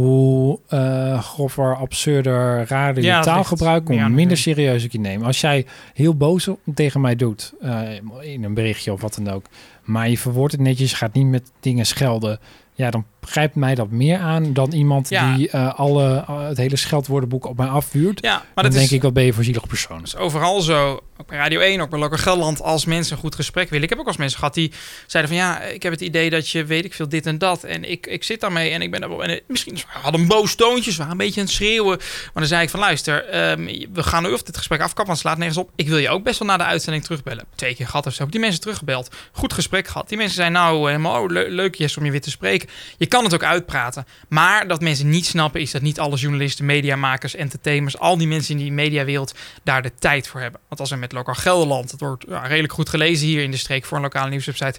[0.00, 5.22] hoe eh grover, absurder, raarder Ja, je taalgebruik, hoe minder de- serieus ik je neem.
[5.22, 7.80] Als jij heel boos tegen mij doet, eh,
[8.20, 9.46] in een berichtje of wat dan ook,
[9.84, 12.38] maar je verwoordt het netjes, je gaat niet met dingen schelden,
[12.74, 15.34] ja, dan grijpt mij dat meer aan dan iemand Ja.
[15.36, 18.20] die eh, alle, het hele scheldwoordenboek op mij afvuurt.
[18.22, 19.96] Ja, maar dan dat denk is, ik, wat ben je voor zielig persoon.
[19.98, 21.00] dat is overal zo.
[21.18, 22.62] Ook bij Radio 1, ook bij Lokker Gelderland.
[22.62, 23.82] Als mensen een goed gesprek willen.
[23.84, 24.72] Ik heb ook wel eens mensen gehad die
[25.06, 25.42] zeiden van...
[25.42, 27.64] ja, ik heb het idee dat je weet ik veel dit en dat.
[27.64, 29.02] En ik, ik zit daarmee en ik ben...
[29.02, 30.90] er- En het- misschien hadden een boos toontje.
[30.90, 31.96] Ze waren een beetje aan het schreeuwen.
[31.98, 35.06] Maar dan zei ik van luister, ehm, we gaan nu of dit gesprek afkappen.
[35.06, 35.70] Want het slaat nergens op.
[35.76, 37.44] Ik wil je ook best wel na de uitzending terugbellen.
[37.54, 38.26] Twee keer gehad of zo.
[38.26, 39.14] Die mensen teruggebeld.
[39.32, 40.08] Goed gesprek gehad.
[40.08, 42.68] Die mensen zijn nou helemaal oh, le- leuk Jess om je weer te spreken.
[42.98, 44.06] Je kan het ook uitpraten.
[44.28, 48.54] Maar dat mensen niet snappen is dat niet alle journalisten, mediamakers, entertainers, al die mensen
[48.54, 50.60] in die mediawereld daar de tijd voor hebben.
[50.68, 53.56] Want als we met Lokaal Gelderland, het wordt ja, redelijk goed gelezen hier in de
[53.56, 54.78] streek voor een lokale nieuwswebsite.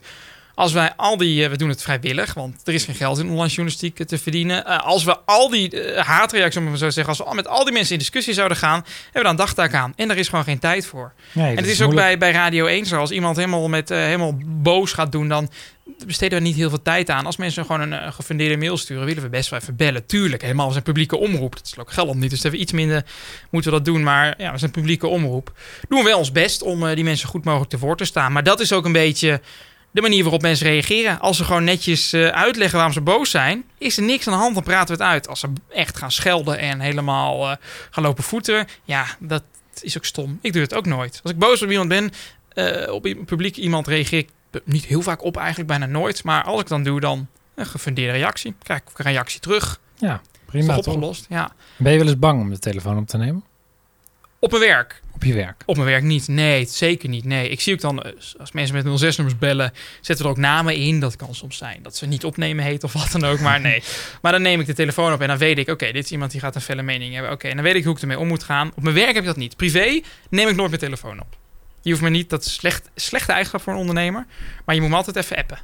[0.57, 3.29] Als wij al die, eh, we doen het vrijwillig, want er is geen geld in
[3.29, 4.65] online journalistiek eh, te verdienen.
[4.65, 7.47] Eh, als we al die haatreacties, om het zo te zeggen, als we al met
[7.47, 9.93] al die mensen in discussie zouden gaan, hebben we dan dagtaak aan.
[9.95, 11.13] En daar is gewoon geen tijd voor.
[11.31, 12.99] Nee, En het is ook bij, bij Radio 1 zo.
[12.99, 15.49] Als iemand helemaal, met, helemaal boos gaat doen, dan
[16.05, 17.25] besteden we niet heel veel tijd aan.
[17.25, 20.05] Als mensen gewoon een gefundeerde mail sturen, willen we best wel even bellen.
[20.05, 21.55] Tuurlijk, helemaal als een publieke omroep.
[21.55, 23.05] Dat is ook Gelderland niet, dus even iets minder
[23.49, 24.03] moeten we dat doen.
[24.03, 25.51] Maar ja, we zijn een publieke omroep.
[25.89, 28.31] Doen we wel ons best om die mensen goed mogelijk te woord te staan.
[28.31, 29.41] Maar dat is ook een beetje
[29.91, 31.19] de manier waarop mensen reageren.
[31.19, 34.39] Als ze gewoon netjes eh, uitleggen waarom ze boos zijn, is er niks aan de
[34.39, 34.53] hand.
[34.53, 35.27] Dan praten we het uit.
[35.27, 37.55] Als ze echt gaan schelden en helemaal eh,
[37.89, 39.43] gaan lopen voeten, ja, dat
[39.81, 40.39] is ook stom.
[40.41, 41.19] Ik doe het ook nooit.
[41.23, 42.11] Als ik boos op iemand ben,
[42.49, 44.29] eh, op publiek iemand reageer ik
[44.63, 46.23] niet heel vaak op, eigenlijk bijna nooit.
[46.23, 48.55] Maar als ik dan doe, dan een gefundeerde reactie.
[48.63, 49.79] Krijg ik een reactie terug.
[49.95, 50.75] Ja, Is prima.
[50.75, 50.93] toch toch?
[50.93, 51.25] opgelost?
[51.29, 51.51] Ja.
[51.77, 53.43] Ben je wel eens bang om de telefoon op te nemen?
[54.39, 55.01] Op mijn werk.
[55.13, 55.63] Op je werk?
[55.65, 56.27] Op mijn werk niet.
[56.27, 57.25] Nee, zeker niet.
[57.25, 60.75] Nee, ik zie ook dan, eh, als mensen met 06-nummers bellen, zetten er ook namen
[60.75, 60.99] in.
[60.99, 63.39] Dat kan soms zijn dat ze niet opnemen heet of wat dan ook.
[63.39, 63.83] Maar nee.
[64.21, 66.31] Maar dan neem ik de telefoon op en dan weet ik, oké, dit is iemand
[66.31, 67.31] die gaat een felle mening hebben.
[67.31, 68.71] Oké, en dan weet ik hoe ik ermee om moet gaan.
[68.75, 69.55] Op mijn werk heb ik dat niet.
[69.55, 71.37] Privé neem ik nooit mijn telefoon op.
[71.81, 74.25] Je hoeft me niet, dat is slecht, slechte eigenschap voor een ondernemer.
[74.65, 75.59] Maar je moet me altijd even appen.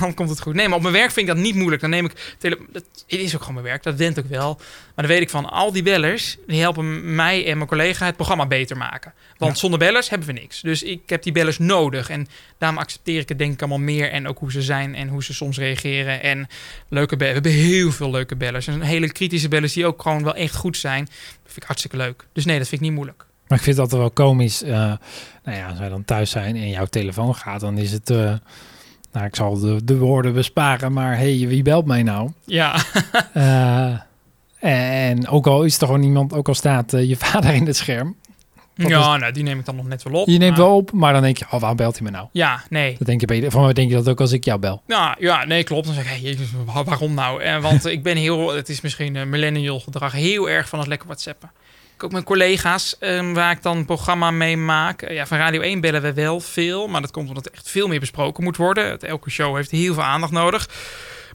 [0.00, 0.54] Dan komt het goed.
[0.54, 1.80] Nee, maar op mijn werk vind ik dat niet moeilijk.
[1.80, 4.54] Dan neem ik tele dat, Het is ook gewoon mijn werk, dat went ook wel.
[4.94, 8.16] Maar dan weet ik van al die bellers, die helpen mij en mijn collega het
[8.16, 9.12] programma beter maken.
[9.38, 9.58] Want Ja.
[9.60, 10.60] zonder bellers hebben we niks.
[10.60, 12.10] Dus ik heb die bellers nodig.
[12.10, 12.26] En
[12.58, 14.10] daarom accepteer ik het denk ik allemaal meer.
[14.10, 16.22] En ook hoe ze zijn en hoe ze soms reageren.
[16.22, 16.46] En
[16.88, 17.38] leuke bellers.
[17.40, 18.66] We hebben heel veel leuke bellers.
[18.66, 21.04] En hele kritische bellers die ook gewoon wel echt goed zijn.
[21.04, 22.26] Dat vind ik hartstikke leuk.
[22.32, 23.24] Dus nee, dat vind ik niet moeilijk.
[23.48, 24.62] Maar ik vind het altijd wel komisch.
[24.62, 24.70] eh,
[25.44, 28.10] nou ja, als wij dan thuis zijn en jouw telefoon gaat, dan is het...
[28.10, 28.34] eh,
[29.12, 32.30] nou, ik zal de, de woorden besparen, maar hey, wie belt mij nou?
[32.44, 32.74] Ja,
[33.32, 37.66] Eh, en ook al is er gewoon iemand, ook al staat eh, je vader in
[37.66, 38.16] het scherm.
[38.74, 40.28] Ja nou, die neem ik dan nog net wel op.
[40.28, 42.26] Je neemt maar- wel op, maar dan denk je, oh, waarom belt hij me nou?
[42.32, 42.94] Ja, nee.
[42.98, 43.50] Dat denk je beter.
[43.50, 44.82] Van mij denk je dat ook als ik jou bel.
[44.86, 45.84] Nou ja, nee, klopt.
[45.86, 46.38] Dan zeg ik, hey,
[46.84, 47.42] waarom nou?
[47.42, 51.06] En want ik ben heel, het is misschien millennial gedrag, heel erg van het lekker
[51.06, 51.50] whatsappen.
[51.98, 55.02] Ook mijn collega's ehm, waar ik dan een programma mee maak.
[55.02, 57.70] Eh, ja, van Radio 1 bellen we wel veel, maar dat komt omdat er echt
[57.70, 58.90] veel meer besproken moet worden.
[58.90, 60.68] Het, elke show heeft heel veel aandacht nodig.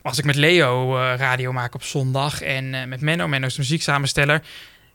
[0.02, 3.48] Maar als ik met Leo eh, radio maak op zondag en eh, met Menno, Menno
[3.48, 4.42] is de muzieksamensteller,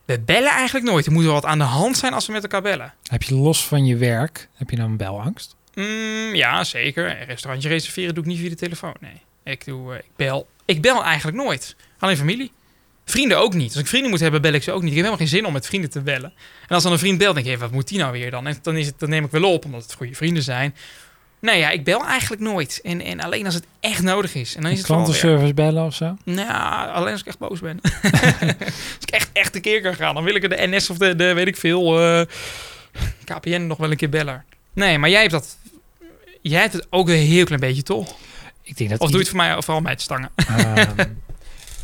[0.05, 1.05] we bellen eigenlijk nooit.
[1.05, 2.93] Er moet wel wat aan de hand zijn als we met elkaar bellen.
[3.03, 5.55] Heb je los van je werk, heb je dan een belangst?
[5.73, 7.19] Mm, ja, zeker.
[7.19, 8.95] Een restaurantje reserveren doe ik niet via de telefoon.
[8.99, 11.75] Nee, ik, doe, ik, bel, ik bel eigenlijk nooit.
[11.99, 12.51] Alleen familie.
[13.05, 13.71] Vrienden ook niet.
[13.71, 14.91] Als ik vrienden moet hebben, bel ik ze ook niet.
[14.91, 16.33] Ik heb helemaal geen zin om met vrienden te bellen.
[16.67, 18.47] En als dan een vriend belt, denk ik, hey, wat moet die nou weer dan?
[18.47, 20.75] En dan, is het, dan neem ik wel op, omdat het goede vrienden zijn.
[21.39, 22.79] Nee, ja, ik bel eigenlijk nooit.
[22.83, 24.55] En, en alleen als het echt nodig is.
[24.55, 26.17] En dan is het Klantenservice bellen of zo?
[26.23, 27.79] Nou, alleen als ik echt boos ben.
[27.81, 31.15] als ik echt, echt een keer kan gaan, dan wil ik de NS of de,
[31.15, 32.25] de weet ik veel, eh,
[33.23, 34.45] KPN nog wel een keer bellen.
[34.73, 35.57] Nee, maar jij hebt dat...
[36.41, 38.15] Jij hebt het ook een heel klein beetje, toch?
[38.61, 40.31] Ik denk dat Of doe je het voor mij vooral mij te stangen?
[40.35, 40.89] Ehm,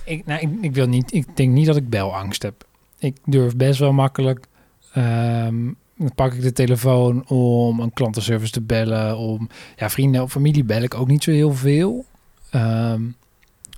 [0.09, 1.13] ik, nou, ik, ik wil niet.
[1.13, 2.67] Ik denk niet dat ik belangst heb.
[2.99, 4.45] Ik durf best wel makkelijk.
[4.93, 5.55] ehm,
[5.97, 9.17] dan pak ik de telefoon om een klantenservice te bellen.
[9.17, 12.05] Om ja, vrienden of familie bel ik ook niet zo heel veel.
[12.49, 13.01] Ehm,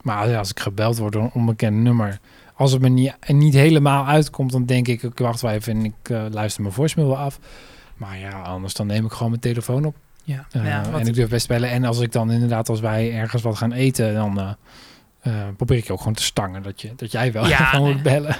[0.01, 2.19] maar als ik gebeld word door een onbekend nummer.
[2.55, 5.85] Als het me niet, niet helemaal uitkomt, dan denk ik, ik wacht wel even en
[5.85, 7.39] ik eh, luister mijn voicemail wel af.
[7.95, 9.95] Maar ja, anders dan neem ik gewoon mijn telefoon op.
[10.23, 11.69] Ja, Uh, ja wat- en ik durf best bellen.
[11.69, 14.49] En als ik dan inderdaad, als wij ergens wat gaan eten, dan eh,
[15.21, 17.83] eh, probeer ik je ook gewoon te stangen dat, je, dat jij wel Ja, van
[17.83, 17.93] nee.
[17.93, 18.35] moet bellen.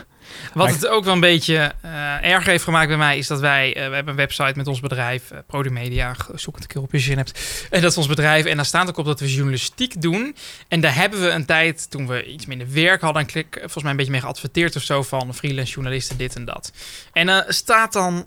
[0.53, 3.39] Wat Maar het ook wel een beetje eh erg heeft gemaakt bij mij, is dat
[3.39, 6.81] wij, eh, we hebben een website met ons bedrijf, Produmedia, g- zoek het een keer
[6.81, 7.65] op je zin hebt.
[7.69, 8.45] En dat is ons bedrijf.
[8.45, 10.35] En daar staat ook op dat we journalistiek doen.
[10.67, 13.81] En daar hebben we een tijd, toen we iets minder werk hadden, een klik, volgens
[13.81, 16.71] mij een beetje mee geadverteerd of zo van freelance journalisten, dit en dat.
[17.13, 18.25] En eh staat dan,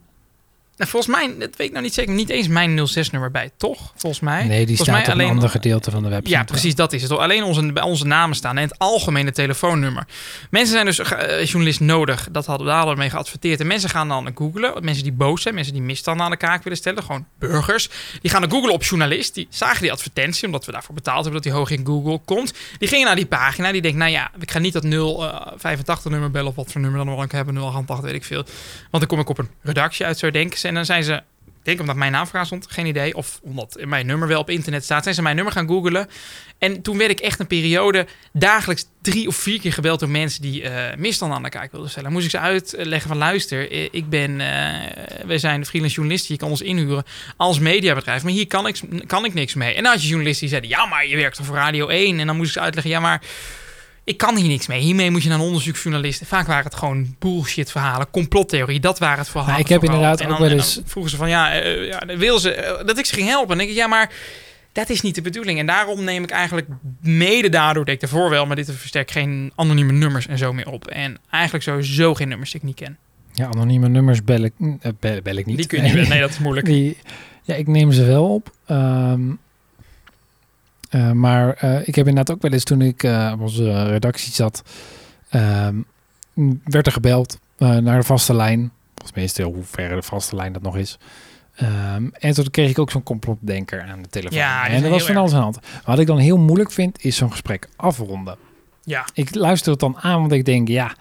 [0.77, 3.93] nou, volgens mij, dat weet ik nou niet zeker, niet eens mijn 06-nummer bij, toch?
[3.97, 4.45] Volgens mij.
[4.45, 6.31] Nee, die Volgens staat mij op een alleen- ander gedeelte van de website.
[6.37, 7.11] Ja, precies, dat is het.
[7.11, 10.07] Alleen onze, bij onze namen staan en het algemene telefoonnummer.
[10.51, 12.29] Mensen zijn dus eh, journalist nodig.
[12.31, 13.61] Dat hadden we daar mee geadverteerd.
[13.61, 14.85] En mensen gaan dan googlen.
[14.85, 17.03] Mensen die boos zijn, mensen die misstanden aan de kaak willen stellen.
[17.03, 17.89] Gewoon burgers.
[18.21, 19.35] Die gaan dan googlen op journalist.
[19.35, 22.53] Die zagen die advertentie, omdat we daarvoor betaald hebben dat die hoog in Google komt.
[22.79, 23.73] Die gingen naar die pagina.
[23.73, 27.05] Die denken, nou ja, ik ga niet dat 085 nummer bellen of wat voor nummer
[27.05, 27.57] dan ik hebben.
[27.59, 28.43] 088, weet ik veel.
[28.91, 31.23] Want dan kom ik op een redactie uit, zo denken En dan zijn ze
[31.65, 33.15] ik denk omdat mijn naamvraag stond, geen idee.
[33.17, 35.03] Of omdat mijn nummer wel op internet staat.
[35.03, 36.09] Zijn ze mijn nummer gaan googlen.
[36.59, 40.43] En toen werd ik echt een periode dagelijks drie of vier keer gebeld door mensen
[40.43, 42.13] die eh misstanden aan de kaak wilden stellen.
[42.13, 46.41] Moest ik ze uitleggen van luister, eh, ik ben, eh wij zijn freelance journalisten, je
[46.41, 47.05] kan ons inhuren
[47.37, 48.23] als mediabedrijf.
[48.23, 49.75] Maar hier kan ik, kan ik niks mee.
[49.75, 52.21] En dan had je journalisten die zeiden, ja maar je werkt toch voor Radio 1.
[52.21, 53.21] En dan moest ik ze uitleggen, ja maar
[54.05, 54.81] ik kan hier niks mee.
[54.81, 56.23] Hiermee moet je naar een onderzoeksjournalist.
[56.25, 58.81] Vaak waren het gewoon bullshit verhalen, complottheorie.
[58.81, 59.53] Dat waren het verhalen.
[59.53, 59.97] Maar ik heb vooral.
[59.97, 62.87] inderdaad En ook wel en eens- vroegen ze van, ja, eh, ja wil ze eh,
[62.87, 63.51] dat ik ze ging helpen.
[63.51, 64.13] En dan denk ik, ja, maar
[64.73, 65.59] dat is niet de bedoeling.
[65.59, 66.69] En daarom neem ik eigenlijk
[67.01, 70.71] mede daardoor, dat ik daarvoor wel, maar dit versterk geen anonieme nummers en zo meer
[70.71, 70.87] op.
[70.87, 72.97] En eigenlijk sowieso geen nummers die ik niet ken.
[73.33, 75.57] Ja, anonieme nummers bel ik, eh, bel, bel ik niet.
[75.57, 76.11] Die kun je niet weten.
[76.11, 76.67] Nee, dat is moeilijk.
[76.67, 76.97] Die,
[77.43, 78.51] ja, ik neem ze wel op.
[78.67, 79.21] Ehm,
[80.95, 84.33] eh, maar eh, ik heb inderdaad ook wel eens toen ik eh, op onze redactie
[84.33, 84.63] zat,
[85.29, 85.77] ehm,
[86.65, 88.73] werd er gebeld naar de vaste lijn.
[89.03, 90.99] Of tenminste, hoe ver de vaste lijn dat nog is.
[91.55, 94.39] Ehm, en toen kreeg ik ook zo'n complotdenker aan de telefoon.
[94.39, 95.59] Ja, en er was van alles aan de hand.
[95.85, 98.37] Wat ik dan heel moeilijk vind, is zo'n gesprek afronden.
[98.83, 100.95] Ja, Ik luister het dan aan, want ik denk, ja,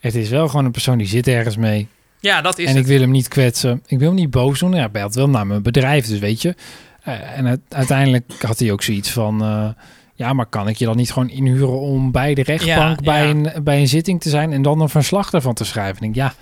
[0.00, 1.88] het is wel gewoon een persoon die zit ergens mee.
[2.20, 2.80] ja dat is en het.
[2.80, 3.82] ik wil hem niet kwetsen.
[3.86, 4.72] Ik wil hem niet boos doen.
[4.72, 6.54] Ja, hij belt wel naar mijn bedrijf, dus weet je.
[7.02, 9.42] Eh, en het- uiteindelijk had hij ook zoiets van...
[9.42, 9.68] eh,
[10.14, 13.22] ja, maar kan ik je dan niet gewoon inhuren om bij de rechtbank Ja, bij,
[13.24, 13.30] ja.
[13.30, 14.52] Een, bij een zitting te zijn...
[14.52, 15.94] en dan een verslag daarvan te schrijven?
[15.94, 16.32] Ik denk, ja.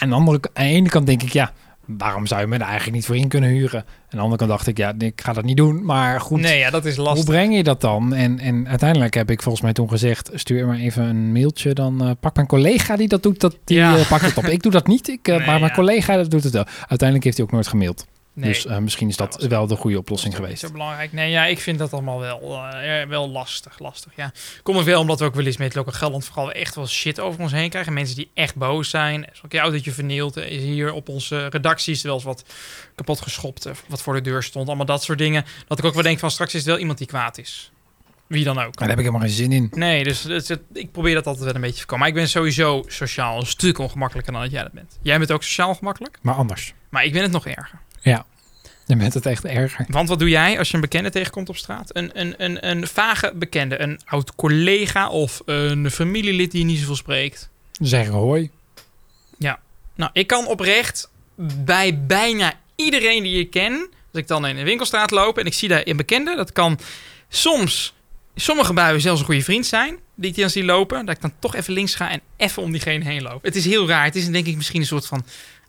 [0.00, 1.52] Aan de, andere, aan de ene kant denk ik, ja...
[1.84, 3.80] waarom zou je me er eigenlijk niet voor in kunnen huren?
[3.80, 5.84] Aan de andere kant dacht ik, ja, ik ga dat niet doen.
[5.84, 7.24] Maar goed, Nee, ja, dat is hoe lastig.
[7.24, 8.14] breng je dat dan?
[8.14, 10.30] En, en uiteindelijk heb ik volgens mij toen gezegd...
[10.34, 13.76] stuur maar even een mailtje, dan eh, pak mijn collega die dat doet, dat, die
[13.76, 13.96] Ja.
[14.08, 14.44] pakt het op.
[14.44, 16.64] Ik doe dat niet, ik, Nee, maar mijn collega dat doet het wel.
[16.78, 18.06] Uiteindelijk heeft hij ook nooit gemaild.
[18.36, 18.52] Nee.
[18.52, 20.60] Dus eh, misschien is dat Dat was- wel de goede oplossing Dat geweest.
[20.60, 21.12] Zo belangrijk.
[21.12, 22.40] Nee, ja, ik vind dat allemaal wel,
[22.72, 24.12] eh, wel lastig, lastig.
[24.16, 26.86] Ja, komt ook wel omdat we ook wel eens met Local Gelderland vooral echt wel
[26.86, 27.92] shit over ons heen krijgen.
[27.92, 29.24] Mensen die echt boos zijn.
[29.32, 30.36] Is ook je autootje vernield.
[30.36, 32.44] eh, Is hier op onze redacties wel eens wat
[32.94, 33.68] kapot geschopt.
[33.88, 34.66] Wat voor de deur stond.
[34.66, 35.44] Allemaal dat soort dingen.
[35.66, 37.68] Dat ik ook wel denk van straks is het wel iemand die kwaad is.
[38.26, 38.64] Wie dan ook.
[38.64, 39.68] Maar daar heb ik helemaal geen zin in.
[39.74, 42.04] Nee, dus het- het- ik probeer dat altijd wel een beetje te voorkomen.
[42.06, 44.98] Maar ik ben sowieso sociaal een stuk ongemakkelijker dan dat jij dat bent.
[45.02, 46.18] Jij bent ook sociaal ongemakkelijk.
[46.22, 46.74] Maar anders.
[46.88, 47.80] Maar ik ben het nog erger.
[48.86, 49.84] Je bent het echt erger.
[49.88, 51.96] Want wat doe jij als je een bekende tegenkomt op straat?
[51.96, 56.78] Een, een, een, een vage bekende, een oud collega of een familielid die je niet
[56.78, 57.48] zoveel spreekt.
[57.80, 58.50] Zeggen hoi.
[59.96, 61.10] Nou, ik kan oprecht
[61.64, 63.72] bij bijna iedereen die ik ken,
[64.12, 66.78] als ik dan in een winkelstraat loop en ik zie daar een bekende, dat kan
[67.28, 67.94] soms
[68.34, 71.32] sommige buien zelfs een goede vriend zijn, die ik dan zie lopen, dat ik dan
[71.38, 73.42] toch even links ga en even om diegene heen loop.
[73.42, 74.04] Het is heel raar.
[74.04, 75.24] Het is denk ik misschien een soort van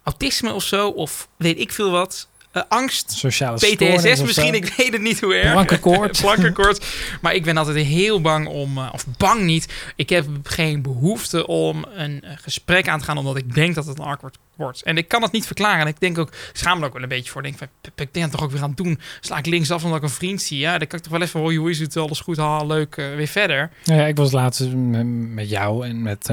[0.06, 2.28] autisme of zo, of weet ik veel wat.
[2.56, 5.52] Eh, angst, Sociale PTSS misschien, ik weet het niet hoe erg.
[5.52, 6.22] Plankenkoorts.
[6.26, 6.80] Plankenkoorts.
[7.22, 9.74] Maar ik ben altijd heel bang om, eh, of bang niet.
[9.96, 13.86] Ik heb geen behoefte om een eh, gesprek aan te gaan, omdat ik denk dat
[13.86, 14.84] het een awkward wordt.
[14.84, 15.80] En ik kan het niet verklaren.
[15.80, 17.46] En ik denk ook, schaam me ook wel een beetje voor.
[17.46, 19.00] Ik denk van, "Pip, ik ben het toch ook weer aan het doen.
[19.20, 20.60] Sla ik linksaf omdat ik een vriend zie.
[20.60, 21.98] Ja, dan kan ik toch wel even, hoi, hoe is het?
[21.98, 23.72] Alles goed, ha, leuk, weer verder.
[23.84, 26.30] Nou ja, ik was laatst met, met jou en met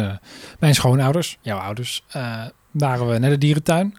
[0.58, 2.04] mijn schoonouders, jouw ouders,
[2.72, 3.96] waren we naar de dierentuin.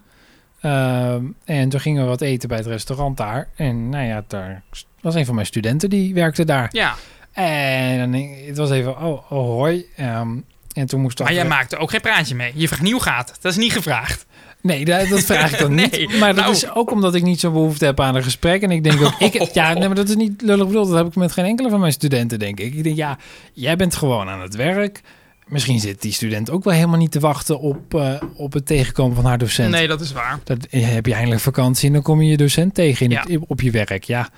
[0.60, 3.48] Ehm, en toen gingen we wat eten bij het restaurant daar.
[3.56, 4.62] En nou ja, daar
[5.00, 6.68] was een van mijn studenten die werkte daar.
[6.72, 6.94] Ja,
[7.32, 8.12] En
[8.46, 9.84] het was even, oh, oh hoi.
[9.96, 10.36] Ehm,
[10.72, 12.52] en toen moest maar jij maakte ook geen praatje mee.
[12.54, 13.38] Je vraagt hoe gaat.
[13.40, 14.26] Dat is niet gevraagd.
[14.60, 16.18] Nee, dat, dat vraag ik dan Nee, niet.
[16.18, 16.56] Maar dat nou.
[16.56, 18.62] is ook omdat ik niet zo'n behoefte heb aan een gesprek.
[18.62, 20.88] En ik denk ook, ik, ja, nee, maar dat is niet lullig bedoeld.
[20.88, 22.74] Dat heb ik met geen enkele van mijn studenten, denk ik.
[22.74, 23.18] Ik denk, ja,
[23.52, 25.00] jij bent gewoon aan het werk.
[25.48, 29.16] Misschien zit die student ook wel helemaal niet te wachten op, eh, op het tegenkomen
[29.16, 29.70] van haar docent.
[29.70, 30.38] Nee, dat is waar.
[30.44, 33.24] Dat, eh, heb je eindelijk vakantie en dan kom je je docent tegen in Ja.
[33.28, 34.04] het- op je werk.
[34.04, 34.28] Ja,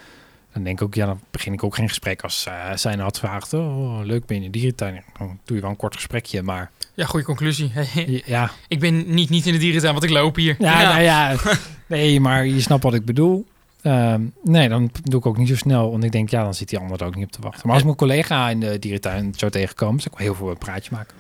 [0.52, 3.18] dan denk ik ook, ja, dan begin ik ook geen gesprek als eh zij had
[3.18, 3.52] gevraagd.
[3.54, 5.02] Oh, leuk ben je in de dierentuin.
[5.18, 7.72] Dan doe je wel een kort gesprekje, maar Ja, goede conclusie.
[8.26, 10.56] ja, ik ben niet, niet in de dierentuin, want ik loop hier.
[10.58, 11.34] Ja, nou ja,
[11.86, 13.46] nee, maar je snapt wat ik bedoel.
[13.82, 15.90] Ehm, nee, dan doe ik ook niet zo snel.
[15.90, 17.60] Want ik denk, ja, dan zit die ander er ook niet op te wachten.
[17.62, 20.50] Maar als ik mijn collega in de dierentuin zou tegenkomen, zou ik wel heel veel
[20.50, 21.14] een praatje maken.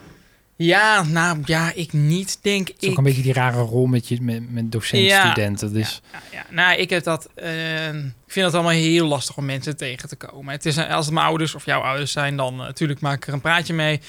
[0.58, 2.98] Ja, nou ja, ik niet, denk Het is ook ik.
[2.98, 5.72] een beetje die rare rol met, je, met, met docent-studenten.
[5.72, 6.44] Dus Ja, ja.
[6.50, 7.28] Nou, ik heb dat.
[7.34, 10.52] eh, ik vind het allemaal heel lastig om mensen tegen te komen.
[10.52, 13.26] Het is, als het mijn ouders of jouw ouders zijn, dan eh, natuurlijk maak ik
[13.26, 14.00] er een praatje mee.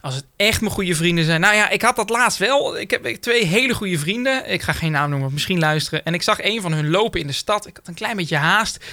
[0.00, 1.40] Als het echt mijn goede vrienden zijn.
[1.40, 2.78] Nou ja, ik had dat laatst wel.
[2.78, 4.50] Ik heb twee hele goede vrienden.
[4.50, 6.04] Ik ga geen naam noemen, misschien luisteren.
[6.04, 7.66] En ik zag een van hun lopen in de stad.
[7.66, 8.84] Ik had een klein beetje haast.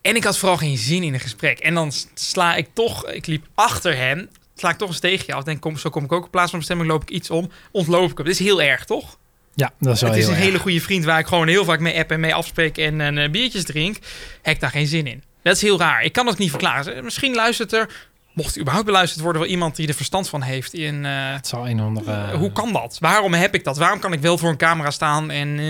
[0.00, 1.58] En ik had vooral geen zin in een gesprek.
[1.58, 4.28] En dan sla ik toch, ik liep achter hem.
[4.54, 5.42] Sla ik toch een steegje af.
[5.42, 6.24] Denk, kom, zo kom ik ook.
[6.24, 7.50] In plaats van bestemming loop ik iets om.
[7.72, 8.26] Ontloop ik hem.
[8.26, 9.18] Dat is heel erg, toch?
[9.54, 10.48] ja, dat is wel het is heel een erg.
[10.48, 13.18] hele goede vriend waar ik gewoon heel vaak mee app en mee afspreek en, en
[13.18, 13.96] eh, biertjes drink.
[14.42, 15.22] Heb ik daar geen zin in.
[15.42, 16.02] Dat is heel raar.
[16.02, 17.04] Ik kan het niet verklaren.
[17.04, 20.74] Misschien luistert er, mocht überhaupt beluisterd worden, wel iemand die er verstand van heeft.
[20.74, 22.36] In, eh, Het zal een andere...
[22.36, 22.96] hoe kan dat?
[23.00, 23.76] Waarom heb ik dat?
[23.76, 25.66] Waarom kan ik wel voor een camera staan en eh,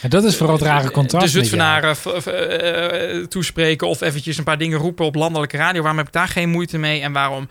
[0.00, 1.24] Ja, dat is vooral het rare contrast.
[1.26, 1.30] de.
[1.30, 5.80] Zutphenaren eh, toespreken of eventjes een paar dingen roepen op landelijke radio?
[5.80, 7.00] Waarom heb ik daar geen moeite mee?
[7.00, 7.48] En waarom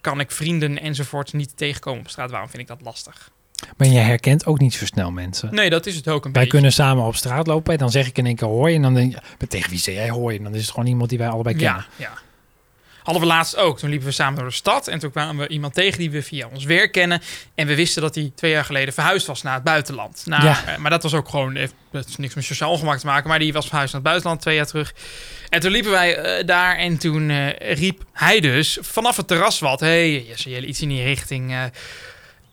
[0.00, 2.30] kan ik vrienden enzovoort niet tegenkomen op straat?
[2.30, 3.30] Waarom vind ik dat lastig?
[3.76, 5.54] Maar je herkent ook niet zo snel mensen.
[5.54, 6.48] Nee, dat is het ook een Wij beetje.
[6.48, 7.72] kunnen samen op straat lopen.
[7.72, 8.74] En dan zeg ik in één keer hoi.
[8.74, 10.36] En dan denk je, tegen wie zeg jij hoi?
[10.36, 11.86] En dan is het gewoon iemand die wij allebei kennen.
[11.96, 12.12] Ja, ja.
[13.02, 13.78] Hadden we laatst ook.
[13.78, 14.88] Toen liepen we samen door de stad.
[14.88, 17.22] En toen kwamen we iemand tegen die we via ons werk kennen.
[17.54, 20.22] En we wisten dat hij twee jaar geleden verhuisd was naar het buitenland.
[20.26, 20.64] Nou, Ja.
[20.66, 21.56] eh, maar dat was ook gewoon...
[21.56, 23.28] eh, Het is niks met sociaal ongemak te maken.
[23.28, 24.94] Maar die was verhuisd naar het buitenland twee jaar terug.
[25.48, 26.76] En toen liepen wij eh, daar.
[26.76, 29.80] En toen riep hij dus vanaf het terras wat.
[29.80, 31.70] Hey, Jesse, Jelle, iets in die richting...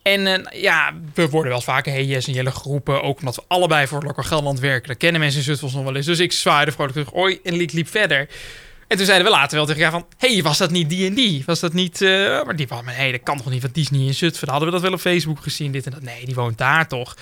[0.01, 3.01] en ja, we worden wel vaker hey Jesse en Jelle geroepen.
[3.03, 4.87] Ook omdat we allebei voor Lokker Gelderland werken.
[4.87, 6.05] Dat kennen mensen in Zutphens nog wel eens.
[6.05, 7.13] Dus ik zwaaide vrolijk terug.
[7.13, 8.27] Oi, en liep, liep verder.
[8.89, 10.09] En toen zeiden we later wel tegen elkaar van...
[10.17, 11.43] hey, was dat niet die en die?
[11.45, 12.01] Was dat niet...
[12.01, 12.09] eh,
[12.43, 12.67] maar die.
[12.69, 14.49] Maar nee, dat kan toch niet, is niet in Zutphen.
[14.49, 16.01] Hadden we dat wel op Facebook gezien, dit en dat.
[16.01, 17.15] Nee, die woont daar toch.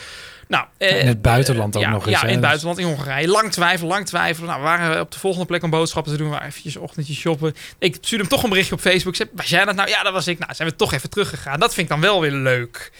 [0.47, 2.21] Nou, eh, In het buitenland ook ja, nog eens.
[2.21, 3.27] Ja, in het buitenland, in Hongarije.
[3.27, 4.49] Lang twijfelen, lang twijfelen.
[4.49, 6.27] Nou, we waren op de volgende plek om boodschappen te doen.
[6.27, 7.55] We waren eventjes ochtendje shoppen.
[7.79, 9.13] Ik stuurde hem toch een berichtje op Facebook.
[9.13, 9.89] Ik zei, was jij dat nou?
[9.89, 10.39] Ja, dat was ik.
[10.39, 11.59] Nou, zijn we toch even teruggegaan.
[11.59, 12.91] Dat vind ik dan wel weer leuk.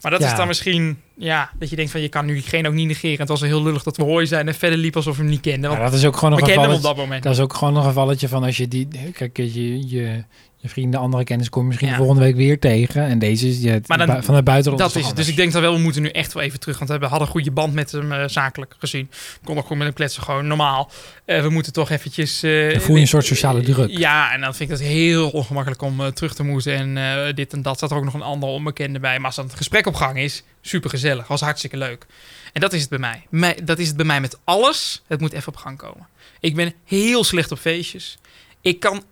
[0.00, 0.30] Maar dat Ja.
[0.30, 0.98] is dan misschien...
[1.14, 3.18] Ja, dat je denkt van, je kan nu diegene ook niet negeren.
[3.18, 5.30] Het was wel heel lullig dat we hooi zijn en verder liep alsof we hem
[5.30, 5.70] niet kenden.
[5.70, 6.82] Maar Want dat is ook gewoon een op gevalletje.
[6.82, 7.22] dat moment.
[7.22, 8.88] Dat is ook gewoon nog een gevalletje van als je die...
[9.12, 10.24] Kijk, je, je,
[10.66, 11.96] je vrienden, andere kennis kom je misschien Ja.
[11.96, 13.02] volgende week weer tegen.
[13.02, 14.82] En deze is je, Maar dan- bui- van het buitenland.
[14.82, 15.16] Dat is het.
[15.16, 16.78] Dus ik denk dat wel, we moeten nu echt wel even terug.
[16.78, 19.10] Want we hadden een goede band met hem eh, zakelijk gezien.
[19.44, 20.90] Konden ook goed met hem kletsen, gewoon normaal.
[21.24, 22.42] Eh, we moeten toch eventjes...
[22.42, 23.90] eh, Dan voel je een soort sociale druk.
[23.90, 26.74] Ja, en dan vind ik dat heel ongemakkelijk om terug te moeten.
[26.74, 27.78] En eh, dit en dat.
[27.78, 29.16] Zat er ook nog een ander onbekende bij.
[29.16, 31.26] Maar als dan het gesprek op gang is, super gezellig.
[31.28, 32.06] Was hartstikke leuk.
[32.52, 33.22] En dat is het bij mij.
[33.30, 33.58] mij.
[33.64, 35.02] Dat is het bij mij met alles.
[35.06, 36.06] Het moet even op gang komen.
[36.40, 38.18] Ik ben heel slecht op feestjes.
[38.60, 39.02] Ik kan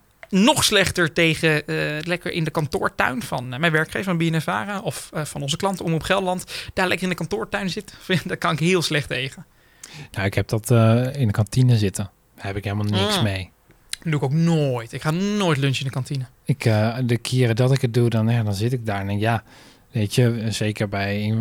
[0.43, 5.11] nog slechter tegen eh, lekker in de kantoortuin van eh, mijn werkgever van BNNVARA of
[5.15, 6.45] eh, van onze klanten om op Gelderland.
[6.75, 7.97] Daar lekker in de kantoortuin zitten.
[8.25, 9.47] Daar kan ik heel slecht tegen.
[10.13, 12.11] Nou, ik heb dat eh, in de kantine zitten.
[12.37, 13.23] Daar heb ik helemaal niks Mm.
[13.23, 13.51] mee.
[13.91, 14.93] Dat doe ik ook nooit.
[14.93, 16.25] Ik ga nooit lunchen in de kantine.
[16.45, 19.07] Ik, eh, de keren dat ik het doe, dan, ja, dan zit ik daar en
[19.07, 19.43] denk, ja,
[19.91, 21.35] weet je, zeker bij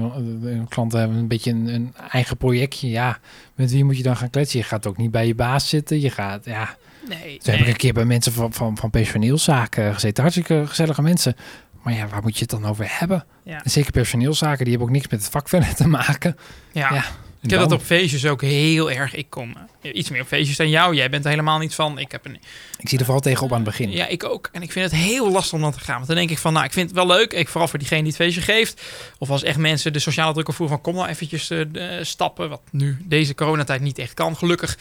[0.70, 2.90] klanten hebben een beetje een, een eigen projectje.
[2.90, 3.20] Ja,
[3.56, 4.60] met wie moet je dan gaan kletsen?
[4.60, 6.00] Je gaat ook niet bij je baas zitten.
[6.02, 6.76] Je gaat, ja.
[7.08, 7.38] Nee.
[7.38, 10.24] Toen heb ik een keer bij mensen van, van, van personeelszaken gezeten.
[10.24, 11.36] Hartstikke gezellige mensen.
[11.84, 13.26] Maar ja, waar moet je het dan over hebben?
[13.44, 13.64] Ja.
[13.64, 16.38] En zeker personeelszaken, die hebben ook niks met het vak verder te maken.
[16.72, 16.94] Ja.
[16.94, 17.04] Ja.
[17.44, 19.16] Ik heb dat op feestjes ook heel erg.
[19.16, 20.96] Ik kom eh, iets meer op feestjes dan jou.
[20.96, 22.00] Jij bent er helemaal niet van.
[22.00, 22.38] Ik, heb een,
[22.78, 23.92] ik zie er vooral tegenop aan het begin.
[23.92, 24.50] Ja, ik ook.
[24.52, 25.96] En ik vind het heel lastig om dan te gaan.
[25.96, 27.34] Want dan denk ik van, nou, ik vind het wel leuk.
[27.34, 28.82] Ik, vooral voor diegene die het feestje geeft.
[29.18, 30.84] Of als echt mensen de sociale druk opvoeren van...
[30.84, 31.66] kom nou eventjes uh,
[32.02, 32.50] stappen.
[32.50, 34.78] Wat nu deze coronatijd niet echt kan, gelukkig.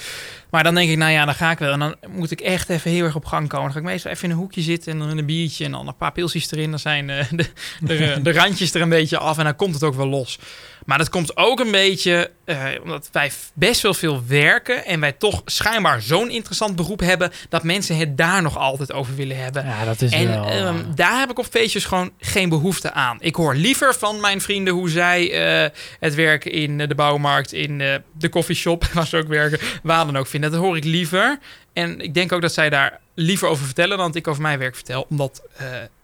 [0.50, 1.72] Maar dan denk ik, nou ja, dan ga ik wel.
[1.72, 3.64] En dan moet ik echt even heel erg op gang komen.
[3.64, 5.64] Dan ga ik meestal even in een hoekje zitten en dan een biertje...
[5.64, 6.70] en dan een paar pilsjes erin.
[6.70, 7.46] Dan zijn de,
[7.80, 10.38] de, de randjes er een beetje af en dan komt het ook wel los.
[10.84, 15.12] Maar dat komt ook een beetje uh, omdat wij best wel veel werken en wij
[15.12, 19.66] toch schijnbaar zo'n interessant beroep hebben dat mensen het daar nog altijd over willen hebben.
[19.66, 20.66] Ja, dat is en wel...
[20.66, 23.16] um, daar heb ik op feestjes gewoon geen behoefte aan.
[23.20, 27.80] Ik hoor liever van mijn vrienden hoe zij uh, het werken in de bouwmarkt, in
[27.80, 30.50] uh, de koffieshop, waar ze ook werken, waar dan ook vinden.
[30.50, 31.38] Dat hoor ik liever.
[31.72, 34.58] En ik denk ook dat zij daar liever over vertellen dan dat ik over mijn
[34.58, 35.42] werk vertel, omdat.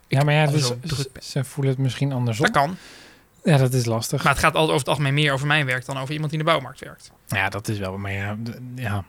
[0.08, 0.72] ja, maar ja, dus,
[1.20, 2.44] ze voelen het misschien andersom.
[2.44, 2.76] Dat kan.
[3.42, 4.22] Ja, dat is lastig.
[4.22, 6.38] Maar het gaat altijd over het algemeen meer over mijn werk dan over iemand die
[6.38, 7.10] in de bouwmarkt werkt.
[7.26, 7.98] Ja, dat is wel.
[7.98, 8.36] Maar ja,
[8.74, 9.04] ja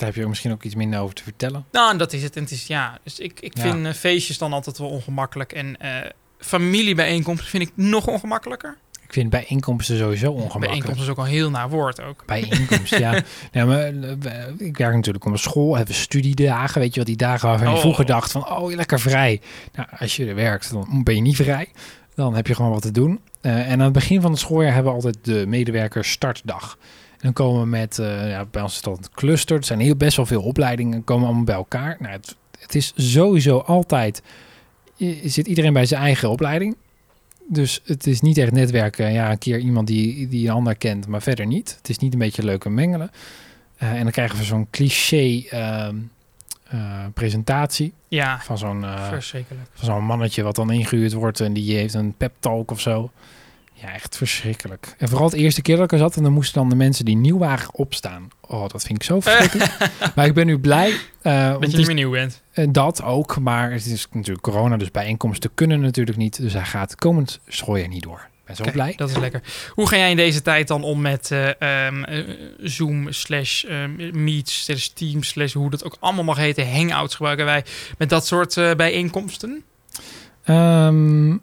[0.00, 1.64] daar heb je ook misschien ook iets minder over te vertellen.
[1.72, 2.36] Nou, dat is het.
[2.36, 3.94] En het is, ja, dus ik, ik vind ja.
[3.94, 5.52] feestjes dan altijd wel ongemakkelijk.
[5.52, 5.96] En uh,
[6.38, 8.76] familiebijeenkomsten vind ik nog ongemakkelijker.
[9.10, 10.66] Ik vind bijeenkomsten sowieso ongemakkelijk.
[10.66, 12.22] Bijeenkomsten is ook al heel naar woord ook.
[12.26, 13.22] Bijeenkomsten, ja.
[13.52, 13.86] ja maar,
[14.58, 16.80] ik werk natuurlijk op school, hebben studiedagen.
[16.80, 17.80] Weet je wat, die dagen waarvan je oh.
[17.80, 19.40] vroeger dacht van, oh, lekker vrij.
[19.72, 21.68] Nou, als je er werkt, dan ben je niet vrij.
[22.20, 23.20] Dan heb je gewoon wat te doen.
[23.42, 26.78] Uh, en aan het begin van het schooljaar hebben we altijd de medewerkers startdag.
[27.10, 29.56] En dan komen we met, uh, ja, bij ons is cluster.
[29.56, 31.96] Er zijn heel best wel veel opleidingen, komen allemaal bij elkaar.
[31.98, 34.22] Nou, het, het is sowieso altijd,
[35.24, 36.76] zit iedereen bij zijn eigen opleiding.
[37.48, 39.12] Dus het is niet echt netwerken.
[39.12, 41.74] Ja, een keer iemand die, die een ander kent, maar verder niet.
[41.76, 43.10] Het is niet een beetje leuk en mengelen.
[43.82, 45.42] Uh, en dan krijgen we zo'n cliché
[46.74, 47.92] uh, presentatie.
[48.08, 49.66] Ja, van zo'n uh, verschrikkelijk.
[49.72, 53.10] Van zo'n mannetje wat dan ingehuurd wordt en die heeft een pep talk of zo.
[53.72, 54.94] Ja, echt verschrikkelijk.
[54.98, 57.04] En vooral het eerste keer dat ik er zat en dan moesten dan de mensen
[57.04, 58.28] die nieuw waren opstaan.
[58.40, 59.90] Oh, dat vind ik zo verschrikkelijk.
[60.14, 60.90] maar ik ben nu blij.
[61.22, 62.42] Uh, dat je niet meer nieuw bent.
[62.70, 66.40] dat ook, maar het is natuurlijk corona, dus bijeenkomsten kunnen natuurlijk niet.
[66.40, 68.92] Dus hij gaat komend schooljaar niet door ben zo okay, blij.
[68.96, 69.42] Dat is lekker.
[69.74, 71.46] Hoe ga jij in deze tijd dan om met uh,
[71.86, 76.72] um, uh, Zoom slash uh, Meet slash Teams slash hoe dat ook allemaal mag heten.
[76.72, 77.64] Hangouts gebruiken wij
[77.98, 79.62] met dat soort uh, bijeenkomsten?
[80.46, 81.40] Um,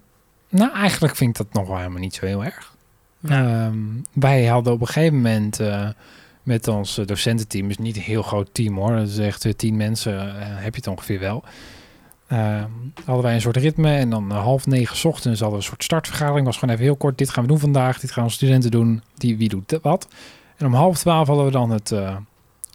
[0.49, 2.75] nou, eigenlijk vind ik dat nog wel helemaal niet zo heel erg.
[3.19, 3.71] Ja.
[4.13, 5.89] Wij hadden op een gegeven moment uh,
[6.43, 10.35] met ons docententeam, is niet een heel groot team hoor, dat is echt tien mensen,
[10.39, 11.43] heb je het ongeveer wel.
[12.31, 12.63] Uh,
[13.05, 15.83] hadden wij een soort ritme en dan uh, half negen ochtends hadden we een soort
[15.83, 16.45] startvergadering.
[16.45, 19.01] Was gewoon even heel kort, dit gaan we doen vandaag, dit gaan onze studenten doen,
[19.15, 20.07] die, wie doet wat.
[20.57, 22.15] En om half twaalf hadden we dan het uh,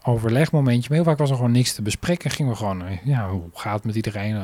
[0.05, 0.89] overlegmomentje.
[0.89, 2.31] Maar heel vaak was er gewoon niks te bespreken.
[2.31, 4.37] Gingen we gewoon, ja, hoe gaat het met iedereen?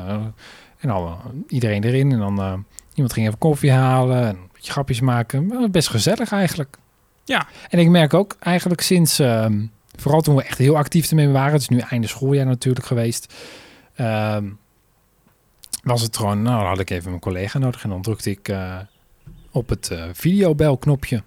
[0.79, 1.17] en dan
[1.47, 5.71] iedereen erin en dan iemand ging even koffie halen en een beetje grapjes maken.
[5.71, 6.77] Best gezellig eigenlijk.
[7.23, 7.47] Ja.
[7.69, 11.53] En ik merk ook eigenlijk sinds, ehm, vooral toen we echt heel actief ermee waren,
[11.53, 13.33] het is nu einde schooljaar natuurlijk geweest
[13.95, 14.45] ehm,
[15.83, 18.47] was het gewoon, nou, dan had ik even mijn collega nodig en dan drukte ik
[18.47, 18.77] uh,
[19.51, 21.23] op het uh, videobelknopje.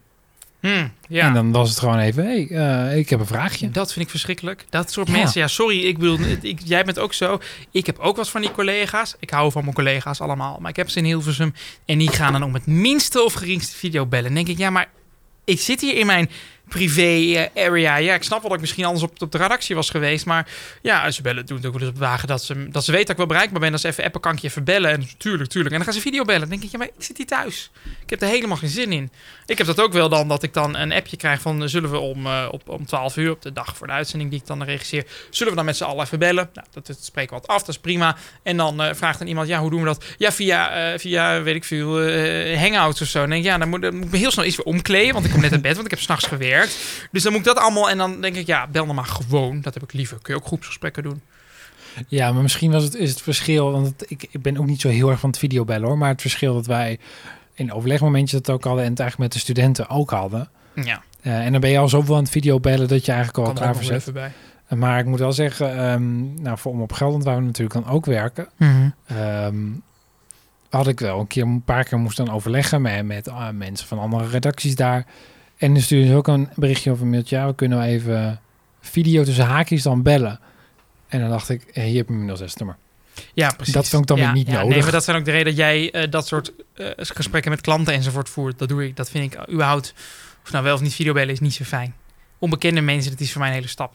[0.60, 1.26] Hmm, ja.
[1.26, 3.70] En dan was het gewoon even, hey, uh, ik heb een vraagje.
[3.70, 4.64] Dat vind ik verschrikkelijk.
[4.70, 5.12] Dat soort ja.
[5.12, 7.40] mensen, ja, sorry, ik bedoel, ik, jij bent ook zo.
[7.70, 9.16] Ik heb ook wat van die collega's.
[9.18, 12.32] Ik hou van mijn collega's allemaal, maar ik heb ze in Hilversum en die gaan
[12.32, 14.24] dan om het minste of geringste video bellen.
[14.24, 14.90] Dan denk ik, ja, maar
[15.44, 16.30] ik zit hier in mijn
[16.72, 17.96] privé area.
[17.96, 20.26] Ja, ik snap wel dat ik misschien anders op, op de redactie was geweest.
[20.26, 20.48] Maar
[20.82, 23.06] ja, ze bellen doen het ook wel eens op wagen dat ze, dat ze weten
[23.06, 23.70] dat ik wel bereikbaar ben.
[23.70, 24.90] Dat ze even appen, kan ik je even bellen.
[24.90, 25.74] En tuurlijk, tuurlijk.
[25.74, 26.40] En dan gaan ze video bellen.
[26.40, 27.70] Dan denk ik, ja, maar ik zit hier thuis.
[28.02, 29.10] Ik heb er helemaal geen zin in.
[29.46, 31.68] Ik heb dat ook wel dan, dat ik dan een appje krijg van...
[31.68, 34.40] zullen we om, uh, op, om 12 uur, op de dag voor de uitzending die
[34.40, 35.04] ik dan regisseer...
[35.30, 36.50] zullen we dan met z'n allen even bellen?
[36.54, 38.16] Nou, dat, dat spreken we wat af, dat is prima.
[38.42, 40.04] En dan vraagt dan iemand, ja, hoe doen we dat?
[40.18, 42.00] Ja, via, via weet ik veel,
[42.56, 43.20] hangouts of zo.
[43.20, 45.12] Dan denk ik, ja, dan moet, moet ik me heel snel iets weer omkleden.
[45.12, 46.61] Want ik kom net uit bed, want ik heb s'nachts gewerkt.
[47.10, 47.90] Dus dan moet ik dat allemaal...
[47.90, 49.60] En dan denk ik, ja, bel dan maar gewoon.
[49.60, 50.18] Dat heb ik liever.
[50.22, 51.20] Kun je ook groepsgesprekken doen.
[52.08, 53.72] Ja, maar misschien was het, is het verschil...
[53.72, 55.98] Want het, ik, ik ben ook niet zo heel erg van het videobellen hoor.
[55.98, 56.98] Maar het verschil dat wij
[57.54, 58.84] in overlegmomentjes dat ook hadden...
[58.84, 60.48] en het eigenlijk met de studenten ook hadden.
[60.74, 61.02] Ja.
[61.22, 62.88] Uh, en dan ben je al zoveel aan het videobellen...
[62.88, 64.12] dat je eigenlijk al klaar verzet.
[64.12, 64.32] Bij.
[64.68, 65.90] Maar ik moet wel zeggen...
[65.92, 68.48] Um, nou, voor om op Gelderland waar we natuurlijk dan ook werken...
[68.56, 69.16] Mm -hmm.
[69.18, 69.82] um,
[70.70, 73.86] had ik wel een keer een paar keer moest dan overleggen met, met uh, mensen
[73.86, 75.06] van andere redacties daar.
[75.62, 77.36] En dan stuurde ze ook een berichtje of een mailtje.
[77.36, 78.40] Ja, we kunnen wel even
[78.80, 80.40] video tussen haakjes dan bellen.
[81.08, 82.76] En dan dacht ik, hey, hier heb je mijn 06 nummer.
[83.34, 83.74] Ja, precies.
[83.74, 84.68] Dat vond ik dan ja, weer niet ja, nodig.
[84.68, 87.60] Nee, maar dat zijn ook de reden dat jij uh, dat soort uh, gesprekken met
[87.60, 88.58] klanten enzovoort voert.
[88.58, 88.96] Dat doe ik.
[88.96, 89.94] Dat vind ik überhaupt,
[90.44, 91.94] of nou wel of niet videobellen, is niet zo fijn.
[92.38, 93.94] Onbekende mensen, dat is voor mij een hele stap.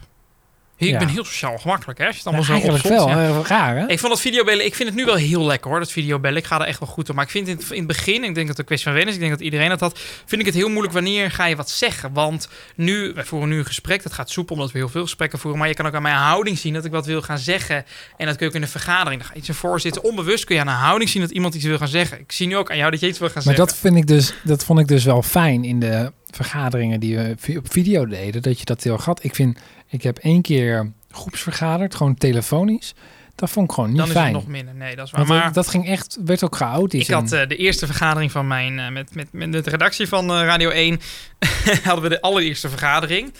[0.79, 0.97] Ik Ja.
[0.99, 2.05] ben heel sociaal gemakkelijk, hè?
[2.05, 3.41] Als je het Ja, allemaal zo eigenlijk opzomt, wel.
[3.41, 3.47] ja.
[3.47, 3.87] raar, hè?
[3.87, 6.37] Ik vond dat videobellen, ik vind het nu wel heel lekker hoor, dat videobellen.
[6.37, 7.15] Ik ga er echt wel goed op.
[7.15, 9.09] Maar ik vind het in het begin, ik denk dat het een kwestie van wennen
[9.13, 11.55] is, ik denk dat iedereen dat had, vind ik het heel moeilijk wanneer ga je
[11.55, 12.13] wat zeggen.
[12.13, 15.39] Want nu, wij voeren nu een gesprek, dat gaat soepel omdat we heel veel gesprekken
[15.39, 15.59] voeren.
[15.59, 17.85] Maar je kan ook aan mijn houding zien dat ik wat wil gaan zeggen.
[18.17, 19.19] En dat kun je ook in een vergadering.
[19.19, 20.03] Dan ga je iets ervoor zitten.
[20.03, 22.19] Onbewust kun je aan een houding zien dat iemand iets wil gaan zeggen.
[22.19, 23.65] Ik zie nu ook aan jou dat je iets wil gaan Maar zeggen.
[23.65, 27.35] dat vind ik dus, dat vond ik dus wel fijn in de vergaderingen die we
[27.57, 29.23] op video deden, dat je dat heel had.
[29.23, 29.57] Ik vind,
[29.87, 32.93] ik heb één keer groepsvergaderd, gewoon telefonisch.
[33.35, 34.25] Dat vond ik gewoon niet Dan is fijn.
[34.25, 34.75] het nog minder.
[34.75, 35.25] Nee, dat is waar.
[35.25, 37.07] Want Maar dat, ging echt, werd ook chaotisch.
[37.07, 40.31] Ik had eh, de eerste vergadering van mijn, eh, met, met, met de redactie van
[40.31, 40.99] eh, Radio 1,
[41.83, 43.33] hadden we de allereerste vergadering.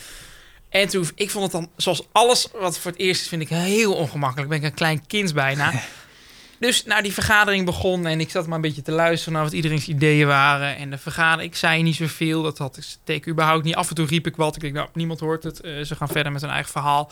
[0.68, 3.48] En toen, ik vond het dan, zoals alles wat voor het eerst is, vind ik
[3.48, 4.48] heel ongemakkelijk.
[4.48, 5.72] Ben ik een klein kind bijna.
[6.58, 9.52] Dus nou, die vergadering begon en ik zat maar een beetje te luisteren naar wat
[9.52, 10.76] iedereen's ideeën waren.
[10.76, 13.74] En de vergadering, ik zei niet zoveel, dat had ik teken überhaupt niet.
[13.74, 15.60] Af en toe riep ik wat, ik denk, nou, niemand hoort het.
[15.60, 17.10] Eh, ze gaan verder met hun eigen verhaal.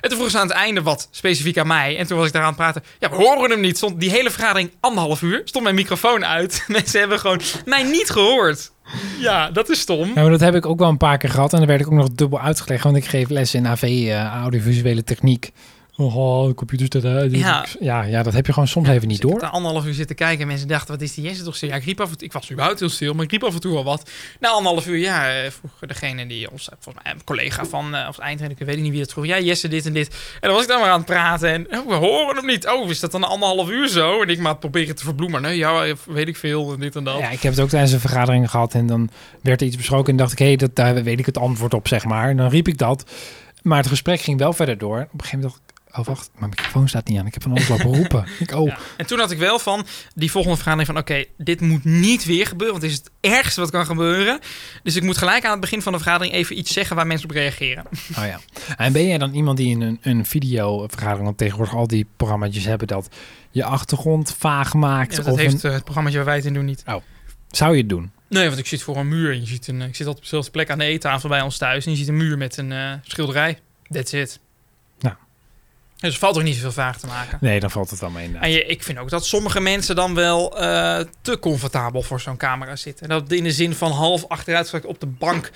[0.00, 1.98] En toen vroegen ze aan het einde wat specifiek aan mij.
[1.98, 2.82] En toen was ik daar aan het praten.
[2.98, 3.76] Ja, we horen hem niet.
[3.76, 5.40] Stond die hele vergadering anderhalf uur.
[5.44, 6.64] Stond mijn microfoon uit.
[6.68, 8.72] Mensen hebben gewoon mij niet gehoord.
[9.18, 10.12] Ja, dat is stom.
[10.14, 11.52] Ja, dat heb ik ook wel een paar keer gehad.
[11.52, 12.84] En dan werd ik ook nog dubbel uitgelegd.
[12.84, 15.52] Want ik geef les in AV, eh, audiovisuele techniek.
[16.00, 17.32] Oh, de computer uit.
[17.34, 17.66] Ja.
[17.80, 19.50] Ja, ja, dat heb je gewoon soms even niet Dus ik heb door.
[19.50, 21.68] anderhalf uur zitten kijken en mensen dachten, wat is die Jesse toch stil?
[21.68, 23.54] Ja, ik riep af en toe, ik was überhaupt heel stil, maar ik riep af
[23.54, 24.10] en toe al wat.
[24.40, 27.94] Na anderhalf uur, ja, eh, vroeg degene die ons, eh, volgens mij een collega van,
[27.94, 29.26] eh, of eindredacteur, ik weet niet wie het vroeg.
[29.26, 30.08] Ja, Jesse, dit en dit.
[30.08, 32.66] En dan was ik dan maar aan het praten en oh, we horen hem niet.
[32.68, 34.22] Oh, is dat dan anderhalf uur zo?
[34.22, 35.42] En ik maar proberen te verbloemen.
[35.42, 37.18] Nee, ja, eh, weet ik veel en dit en dat.
[37.18, 38.74] Ja, ik heb het ook tijdens een vergadering gehad.
[38.74, 39.10] En dan
[39.42, 40.10] werd er iets besproken.
[40.10, 42.28] En dacht ik, hé, dat daar weet ik het antwoord op, zeg maar.
[42.28, 43.10] En dan riep ik dat.
[43.62, 44.98] Maar het gesprek ging wel verder door.
[45.00, 47.26] Op een gegeven moment dacht ik, oh wacht, mijn microfoon staat niet aan.
[47.26, 48.26] Ik heb van alles lopen roepen.
[48.38, 48.78] Ik, oh, Ja.
[48.96, 50.98] En toen had ik wel van die volgende vergadering van...
[50.98, 54.38] oké, dit moet niet weer gebeuren, want is het ergste wat kan gebeuren.
[54.82, 56.96] Dus ik moet gelijk aan het begin van de vergadering even iets zeggen...
[56.96, 57.84] waar mensen op reageren.
[58.18, 58.40] Oh ja.
[58.76, 62.64] En ben jij dan iemand die in een, een videovergadering, want tegenwoordig al die programma's
[62.64, 63.08] hebben dat
[63.50, 65.16] je achtergrond vaag maakt?
[65.16, 66.84] Ja, dat of heeft een, het programma waar wij het in doen niet.
[67.50, 68.10] zou je het doen?
[68.28, 69.32] Nee, want ik zit voor een muur.
[69.32, 71.56] En je ziet een, ik zit altijd op dezelfde plek aan de eettafel bij ons
[71.58, 71.84] thuis.
[71.84, 73.58] En je ziet een muur met een eh, schilderij.
[73.88, 74.40] That's it.
[76.00, 77.38] Dus er valt ook niet zoveel vraag te maken.
[77.40, 78.42] Nee, dan valt het mee inderdaad.
[78.42, 82.36] En je, ik vind ook dat sommige mensen dan wel eh, te comfortabel voor zo'n
[82.36, 83.08] camera zitten.
[83.08, 85.50] En dat in de zin van half achteruit op de bank.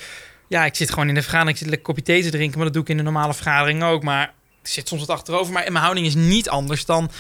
[0.49, 2.57] Ja, ik zit gewoon in de vergadering, ik zit lekker kopje thee te drinken.
[2.57, 4.03] Maar dat doe ik in de normale vergadering ook.
[4.03, 4.33] Maar
[4.63, 5.53] ik zit soms wat achterover.
[5.53, 7.11] Maar mijn houding is niet anders dan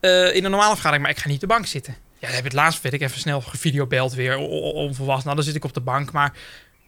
[0.00, 1.02] eh, in een normale vergadering.
[1.02, 1.92] Maar ik ga niet op de bank zitten.
[1.92, 5.24] Ja, dan heb je het laatst, weet ik, even snel gevideobeld weer, o- o- onverwacht.
[5.24, 6.12] Nou, dan zit ik op de bank.
[6.12, 6.32] Maar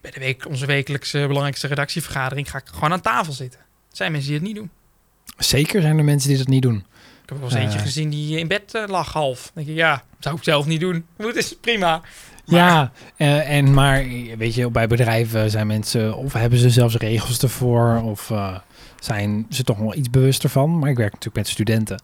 [0.00, 3.60] bij de week, onze wekelijkse belangrijkste redactievergadering ga ik gewoon aan tafel zitten.
[3.60, 4.70] Er zijn mensen die het niet doen.
[5.38, 6.76] Zeker zijn er mensen die dat niet doen.
[7.22, 7.84] Ik heb wel eens eentje Eh.
[7.84, 9.42] gezien die in bed eh, lag half.
[9.42, 11.06] Dan denk je, ja, zou ik zelf niet doen.
[11.20, 12.00] Goed, is prima.
[12.46, 14.04] Maar- Ja, eh, en maar
[14.38, 18.58] weet je, bij bedrijven zijn mensen of hebben ze zelfs regels ervoor of eh,
[19.00, 20.78] zijn ze toch wel iets bewuster van.
[20.78, 22.02] Maar ik werk natuurlijk met studenten.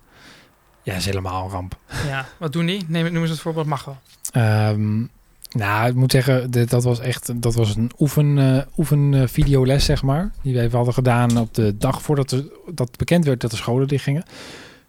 [0.82, 1.78] Ja, dat is helemaal een ramp.
[2.06, 2.84] Ja, wat doen die?
[2.88, 3.98] Neem, noem eens het voorbeeld, mag wel.
[4.30, 5.02] Ehm,
[5.50, 10.02] nou, ik moet zeggen, dit, dat was echt dat was een oefen, oefen videoles, zeg
[10.02, 10.30] maar.
[10.42, 12.44] Die we even hadden gedaan op de dag voordat er,
[12.74, 14.24] dat bekend werd dat de scholen dichtgingen.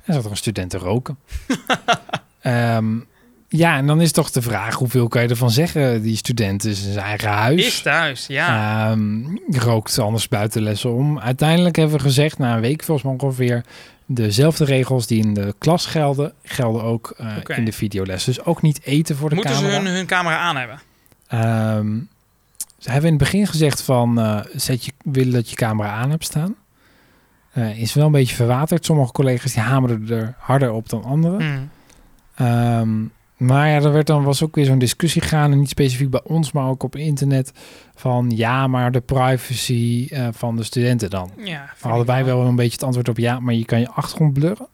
[0.04, 1.18] En zat er een student te roken.
[2.40, 3.00] Ehm,
[3.48, 6.02] ja, en dan is toch de vraag, hoeveel kan je ervan zeggen?
[6.02, 7.66] Die student is in zijn eigen huis.
[7.66, 8.90] Is thuis, ja.
[8.92, 11.20] Ehm, rookt anders buiten lessen om.
[11.20, 13.64] Uiteindelijk hebben we gezegd, na een week volgens mij ongeveer...
[14.12, 18.24] dezelfde regels die in de klas gelden, gelden ook eh, in de videoles.
[18.24, 19.74] Dus ook niet eten voor de Moeten camera.
[19.74, 20.80] ze hun, hun camera aan hebben?
[21.28, 22.00] Ehm,
[22.78, 24.20] ze hebben in het begin gezegd van...
[24.20, 26.56] eh, zet je, willen dat je camera aan hebt staan.
[27.52, 28.86] Eh, is wel een beetje verwaterd.
[28.86, 31.72] Sommige collega's die hameren er harder op dan anderen.
[32.36, 32.90] Ehm,
[33.40, 36.24] maar ja, er werd dan was ook weer zo'n discussie gaan, en niet specifiek bij
[36.24, 37.52] ons, maar ook op internet,
[37.96, 41.32] van ja, maar de privacy eh, van de studenten dan.
[41.44, 44.34] Ja, Hadden wij wel een beetje het antwoord op ja, maar je kan je achtergrond
[44.34, 44.68] blurren.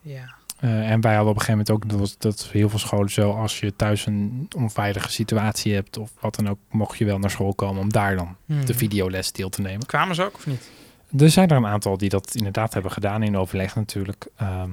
[0.00, 0.38] Ja.
[0.60, 3.32] Eh, en wij hadden op een gegeven moment ook, dat dat heel veel scholen zo,
[3.32, 7.30] als je thuis een onveilige situatie hebt of wat dan ook, mocht je wel naar
[7.30, 8.64] school komen om daar dan Hmm.
[8.66, 9.86] de videoles deel te nemen.
[9.86, 10.70] Kwamen ze ook of niet?
[11.18, 14.26] Er zijn er een aantal die dat inderdaad hebben gedaan in overleg natuurlijk.
[14.36, 14.70] Ehm,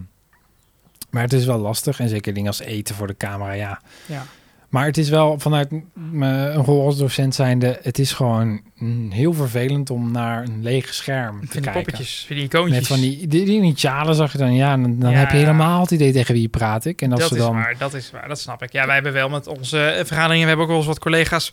[1.09, 3.81] maar het is wel lastig en zeker dingen als eten voor de camera, ja.
[4.05, 4.25] Ja.
[4.69, 9.11] Maar het is wel vanuit m- mijn rol als docent zijnde, het is gewoon mm,
[9.11, 11.71] heel vervelend om naar een leeg scherm te kijken.
[11.71, 12.77] poppetjes, vind die icoontjes.
[12.77, 15.17] Met van die, die, die initialen zag je dan, ja, dan, dan Ja.
[15.17, 17.01] heb je helemaal het idee tegen wie praat ik.
[17.01, 18.71] En als dat ze is dan, waar, dat is waar, dat snap ik.
[18.71, 21.51] Ja, wij hebben wel met onze eh, vergaderingen, we hebben ook wel eens wat collega's.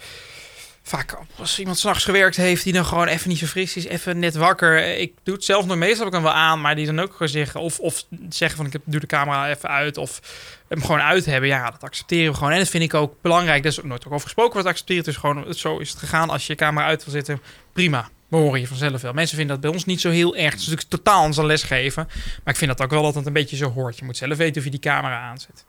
[0.87, 4.18] Vaak als iemand s'nachts gewerkt heeft, die dan gewoon even niet zo fris is, even
[4.18, 4.99] net wakker.
[4.99, 7.12] Ik doe het zelf nog meestal heb ik dan wel aan, maar die dan ook
[7.12, 10.20] gewoon zeggen, of, of zeggen van ik heb, doe de camera even uit, of
[10.68, 11.49] hem gewoon uit hebben.
[11.49, 12.53] Ja, dat accepteren we gewoon.
[12.53, 13.62] En dat vind ik ook belangrijk.
[13.62, 15.05] Daar is ook nooit over gesproken wordt accepteren.
[15.05, 16.30] Is gewoon, zo is het gegaan.
[16.30, 17.41] Als je je camera uit wil zitten,
[17.72, 18.09] prima.
[18.28, 19.12] We horen je vanzelf wel.
[19.12, 20.53] Mensen vinden dat bij ons niet zo heel erg.
[20.53, 22.07] Het is natuurlijk totaal anders dan lesgeven.
[22.45, 23.99] Maar ik vind dat ook wel dat het een beetje zo hoort.
[23.99, 25.64] Je moet zelf weten of je die camera aanzet.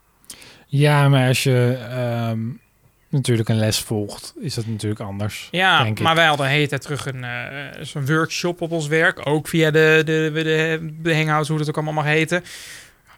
[0.68, 2.40] Ja, maar als je ehm,
[3.16, 5.48] natuurlijk een les volgt, is dat natuurlijk anders.
[5.52, 6.04] Ja, denk ik.
[6.04, 9.28] maar wij hadden tijd terug een, eh, zo'n workshop op ons werk.
[9.28, 12.44] Ook via de, de, de, hangouts, hoe dat ook allemaal mag heten.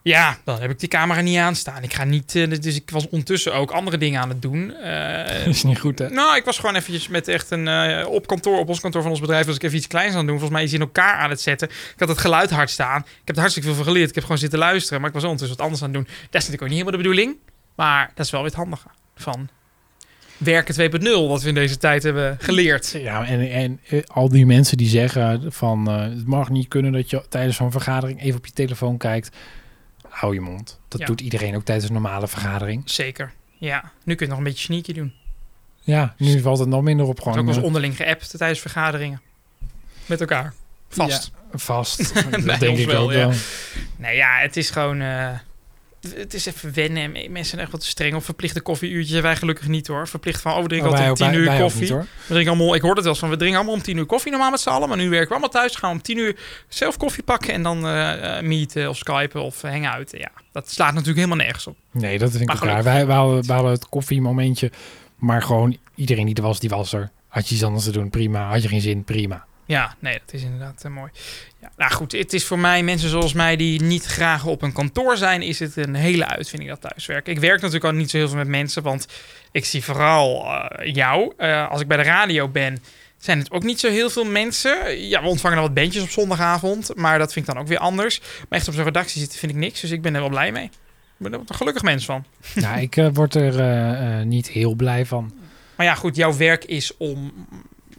[0.04, 1.84] Ja, dan heb ik die camera niet aanstaan.
[1.84, 4.74] Ik ga niet, eh, dus ik was ondertussen ook andere dingen aan het doen.
[4.74, 6.10] Eh, Dat is niet goed, hè?
[6.10, 9.20] nou, ik was gewoon eventjes met echt een op kantoor, op ons kantoor van ons
[9.20, 10.40] bedrijf, was ik even iets kleins aan het doen.
[10.40, 11.68] Volgens mij is in elkaar aan het zetten.
[11.70, 13.00] Ik had het geluid hard staan.
[13.00, 14.10] Ik heb er hartstikke veel van geleerd.
[14.10, 16.08] Ik heb gewoon zitten luisteren, maar ik was ondertussen wat anders aan het doen.
[16.08, 17.36] Dat is natuurlijk ook niet helemaal de bedoeling,
[17.76, 19.50] maar dat is wel weer het handige van
[20.38, 22.92] werken 2.0, wat we in deze tijd hebben geleerd.
[22.92, 26.92] Ja, en, en eh, al die mensen die zeggen van eh, het mag niet kunnen
[26.92, 29.36] dat je tijdens zo'n vergadering even op je telefoon kijkt.
[30.10, 30.80] Hou je mond.
[30.88, 31.06] Dat Ja.
[31.06, 32.82] doet iedereen ook tijdens een normale vergadering.
[32.86, 33.34] Zeker.
[33.58, 35.14] Ja, nu kun je het nog een beetje sneaky doen.
[35.82, 37.48] Ja, nu valt het nog minder op Het is ook gewoon.
[37.50, 39.22] wel eh, onderling geappt tijdens vergaderingen.
[40.06, 40.54] Met elkaar.
[40.90, 41.32] Vast.
[41.54, 42.14] vast.
[42.32, 43.18] Nee, dat denk ik wel, ook ja.
[43.18, 43.32] wel.
[43.96, 45.02] Nee, ja, het is gewoon...
[46.16, 47.04] het is even wennen.
[47.04, 49.22] en Mensen zijn echt wat te streng op verplichte koffieuurtjes.
[49.22, 50.08] Wij gelukkig niet hoor.
[50.08, 51.82] Verplicht van, oh, we drinken wij altijd om tien uur koffie.
[51.82, 52.00] niet, hoor.
[52.02, 54.06] We drinken allemaal, ik hoorde het wel eens van, we drinken allemaal om tien uur
[54.06, 54.88] koffie normaal met z'n allen.
[54.88, 55.76] Maar nu werken we allemaal thuis.
[55.76, 56.36] Gaan we om tien uur
[56.68, 60.20] zelf koffie pakken en dan eh eh, meeten of skypen of uh, hangouten.
[60.20, 61.78] Ja, dat slaat natuurlijk helemaal nergens op.
[61.92, 62.84] Nee, dat vind ik raar.
[62.84, 64.72] Wij, wij, hadden, wij hadden het koffiemomentje.
[65.16, 67.12] Maar gewoon iedereen die er was, die was er.
[67.28, 68.50] Had je iets anders te doen, prima.
[68.50, 69.46] Had je geen zin, prima.
[69.68, 71.12] Ja, nee, dat is inderdaad eh, mooi.
[71.62, 74.74] Ja, nou goed, het is voor mij, mensen zoals mij die niet graag op een
[74.74, 77.34] kantoor zijn, is het een hele uitvinding dat thuiswerken.
[77.34, 79.08] Ik werk natuurlijk al niet zo heel veel met mensen, want
[79.52, 81.34] ik zie vooral eh, jou.
[81.38, 82.84] Eh, als ik bij de radio ben,
[83.18, 85.08] zijn het ook niet zo heel veel mensen.
[85.08, 87.78] Ja, we ontvangen dan wat bandjes op zondagavond, maar dat vind ik dan ook weer
[87.78, 88.20] anders.
[88.20, 90.52] Maar echt op zo'n redactie zitten vind ik niks, dus ik ben er wel blij
[90.52, 90.66] mee.
[90.66, 90.72] Ik
[91.18, 92.26] ben er een gelukkig mens van.
[92.54, 95.34] nou, ik word er niet heel blij van.
[95.76, 97.48] Maar ja, goed, jouw werk is om,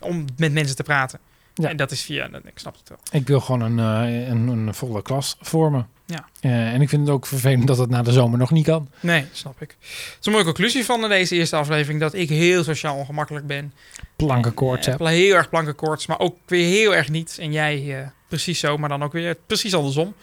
[0.00, 1.20] om met mensen te praten.
[1.62, 1.68] Ja.
[1.68, 2.98] En dat is via, ik snap het wel.
[3.20, 3.78] Ik wil gewoon een,
[4.08, 5.88] eh, een, een volle klas vormen.
[6.06, 6.24] Ja.
[6.40, 8.88] Eh, en ik vind het ook vervelend dat het na de zomer nog niet kan.
[9.00, 9.76] Nee, snap ik.
[9.80, 12.00] Het is een mooie conclusie van deze eerste aflevering.
[12.00, 13.72] Dat ik heel sociaal ongemakkelijk ben.
[14.16, 14.96] Plankenkoorts Eh, heb.
[14.98, 17.38] pla- heel erg plankenkoorts, maar ook weer heel erg niet.
[17.40, 20.14] En jij eh, precies zo, maar dan ook weer precies andersom.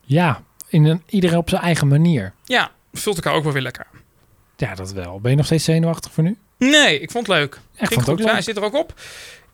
[0.00, 2.32] Ja, in een, iedereen op zijn eigen manier.
[2.44, 3.86] Ja, vult elkaar ook wel weer lekker.
[4.56, 5.20] Ja, dat wel.
[5.20, 6.36] Ben je nog steeds zenuwachtig voor nu?
[6.58, 7.60] Nee, ik vond het leuk.
[7.72, 8.18] Ja, ik vond het ook.
[8.18, 8.42] Ja, hij leuk.
[8.42, 8.94] zit er ook op.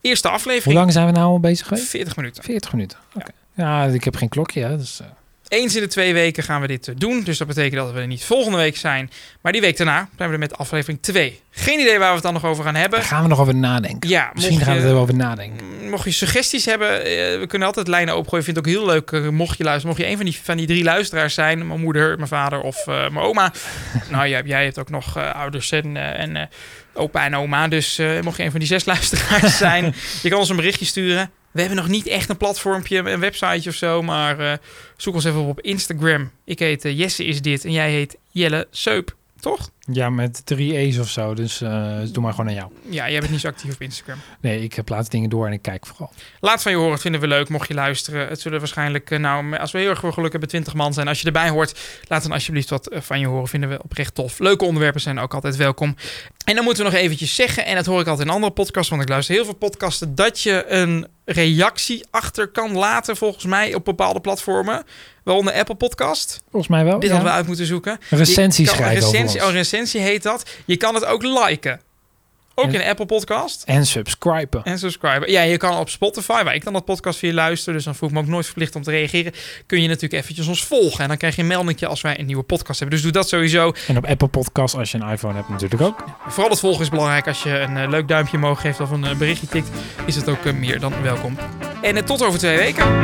[0.02, 0.78] Eerste Hoe aflevering.
[0.78, 1.88] lang zijn we nou al bezig geweest?
[1.88, 2.42] 40 minuten.
[2.42, 2.98] 40 minuten.
[3.14, 3.30] Oké.
[3.54, 3.84] Ja.
[3.84, 4.60] ik heb geen klokje.
[4.64, 5.06] Hè, dus, eh,
[5.52, 7.22] Eens in de twee weken gaan we dit eh, doen.
[7.22, 9.10] Dus dat betekent dat we er niet volgende week zijn.
[9.40, 11.40] Maar die week daarna zijn we er met aflevering 2.
[11.50, 12.98] Geen idee waar we het dan nog over gaan hebben.
[12.98, 14.08] daar gaan we nog over nadenken.
[14.08, 15.90] Ja, Misschien gaan we er over nadenken.
[15.90, 17.04] Mocht je suggesties hebben, eh,
[17.38, 18.46] we kunnen altijd lijnen opengooien.
[18.46, 19.96] Ik vind het ook heel leuk, eh, mocht je luisteren.
[19.96, 22.86] Mocht je een van die, van die drie luisteraars zijn, mijn moeder, mijn vader of
[22.86, 23.52] mijn oma.
[24.10, 26.48] nou, jij, jij hebt ook nog ouders en, en
[26.94, 27.68] opa en oma.
[27.68, 31.30] Dus mocht je een van die zes luisteraars zijn, je kan ons een berichtje sturen.
[31.52, 34.58] We hebben nog niet echt een platformpje, een websiteje of zo, maar eh,
[34.96, 36.30] zoek ons even op op Instagram.
[36.44, 39.70] Ik heet eh, Jesse is dit en jij heet Jelle Seup, toch?
[39.92, 41.34] Ja, met drie E's of zo.
[41.34, 42.72] Dus eh, dus doe maar gewoon aan jou.
[42.88, 44.18] Ja, jij bent niet zo actief op Instagram.
[44.40, 46.10] Nee, ik plaats dingen door en ik kijk vooral.
[46.40, 47.48] Laat van je horen, dat vinden we leuk.
[47.48, 50.48] Mocht je luisteren, het zullen waarschijnlijk, eh, nou, als we heel erg veel geluk hebben,
[50.48, 51.08] 20 man zijn.
[51.08, 53.48] Als je erbij hoort, laat dan alsjeblieft wat eh, van je horen.
[53.48, 54.38] Vinden we oprecht tof.
[54.38, 55.96] Leuke onderwerpen zijn ook altijd welkom.
[56.44, 58.90] En dan moeten we nog eventjes zeggen, en dat hoor ik altijd in andere podcasts,
[58.90, 63.74] want ik luister heel veel podcasten, dat je een reactie achter kan laten, volgens mij,
[63.74, 64.84] op bepaalde platformen.
[65.24, 66.42] Waaronder Apple Podcast.
[66.50, 66.98] Volgens mij wel.
[66.98, 67.14] Dit ja.
[67.14, 67.98] hadden we uit moeten zoeken.
[68.10, 70.50] Een recensie kan- schrijven recensie, oh, een recensie heet dat.
[70.64, 71.80] Je kan het ook liken.
[72.54, 73.62] Ook En- in Apple Podcast.
[73.66, 74.64] En subscriben.
[74.64, 75.30] En subscriben.
[75.30, 78.08] Ja, je kan op Spotify, waar ik dan dat podcast via luister, dus dan voel
[78.08, 79.32] ik me ook nooit verplicht om te reageren,
[79.66, 81.00] kun je natuurlijk eventjes ons volgen.
[81.00, 82.96] En dan krijg je een meldingje als wij een nieuwe podcast hebben.
[82.96, 83.72] Dus doe dat sowieso.
[83.88, 86.04] En op Apple Podcast, als je een iPhone hebt, natuurlijk ook.
[86.26, 87.26] Vooral het volgen is belangrijk.
[87.26, 89.68] Als je een eh, leuk duimpje omhoog geeft of een eh, berichtje tikt,
[90.06, 91.36] is het ook eh, meer dan welkom.
[91.82, 93.00] En tot over twee weken.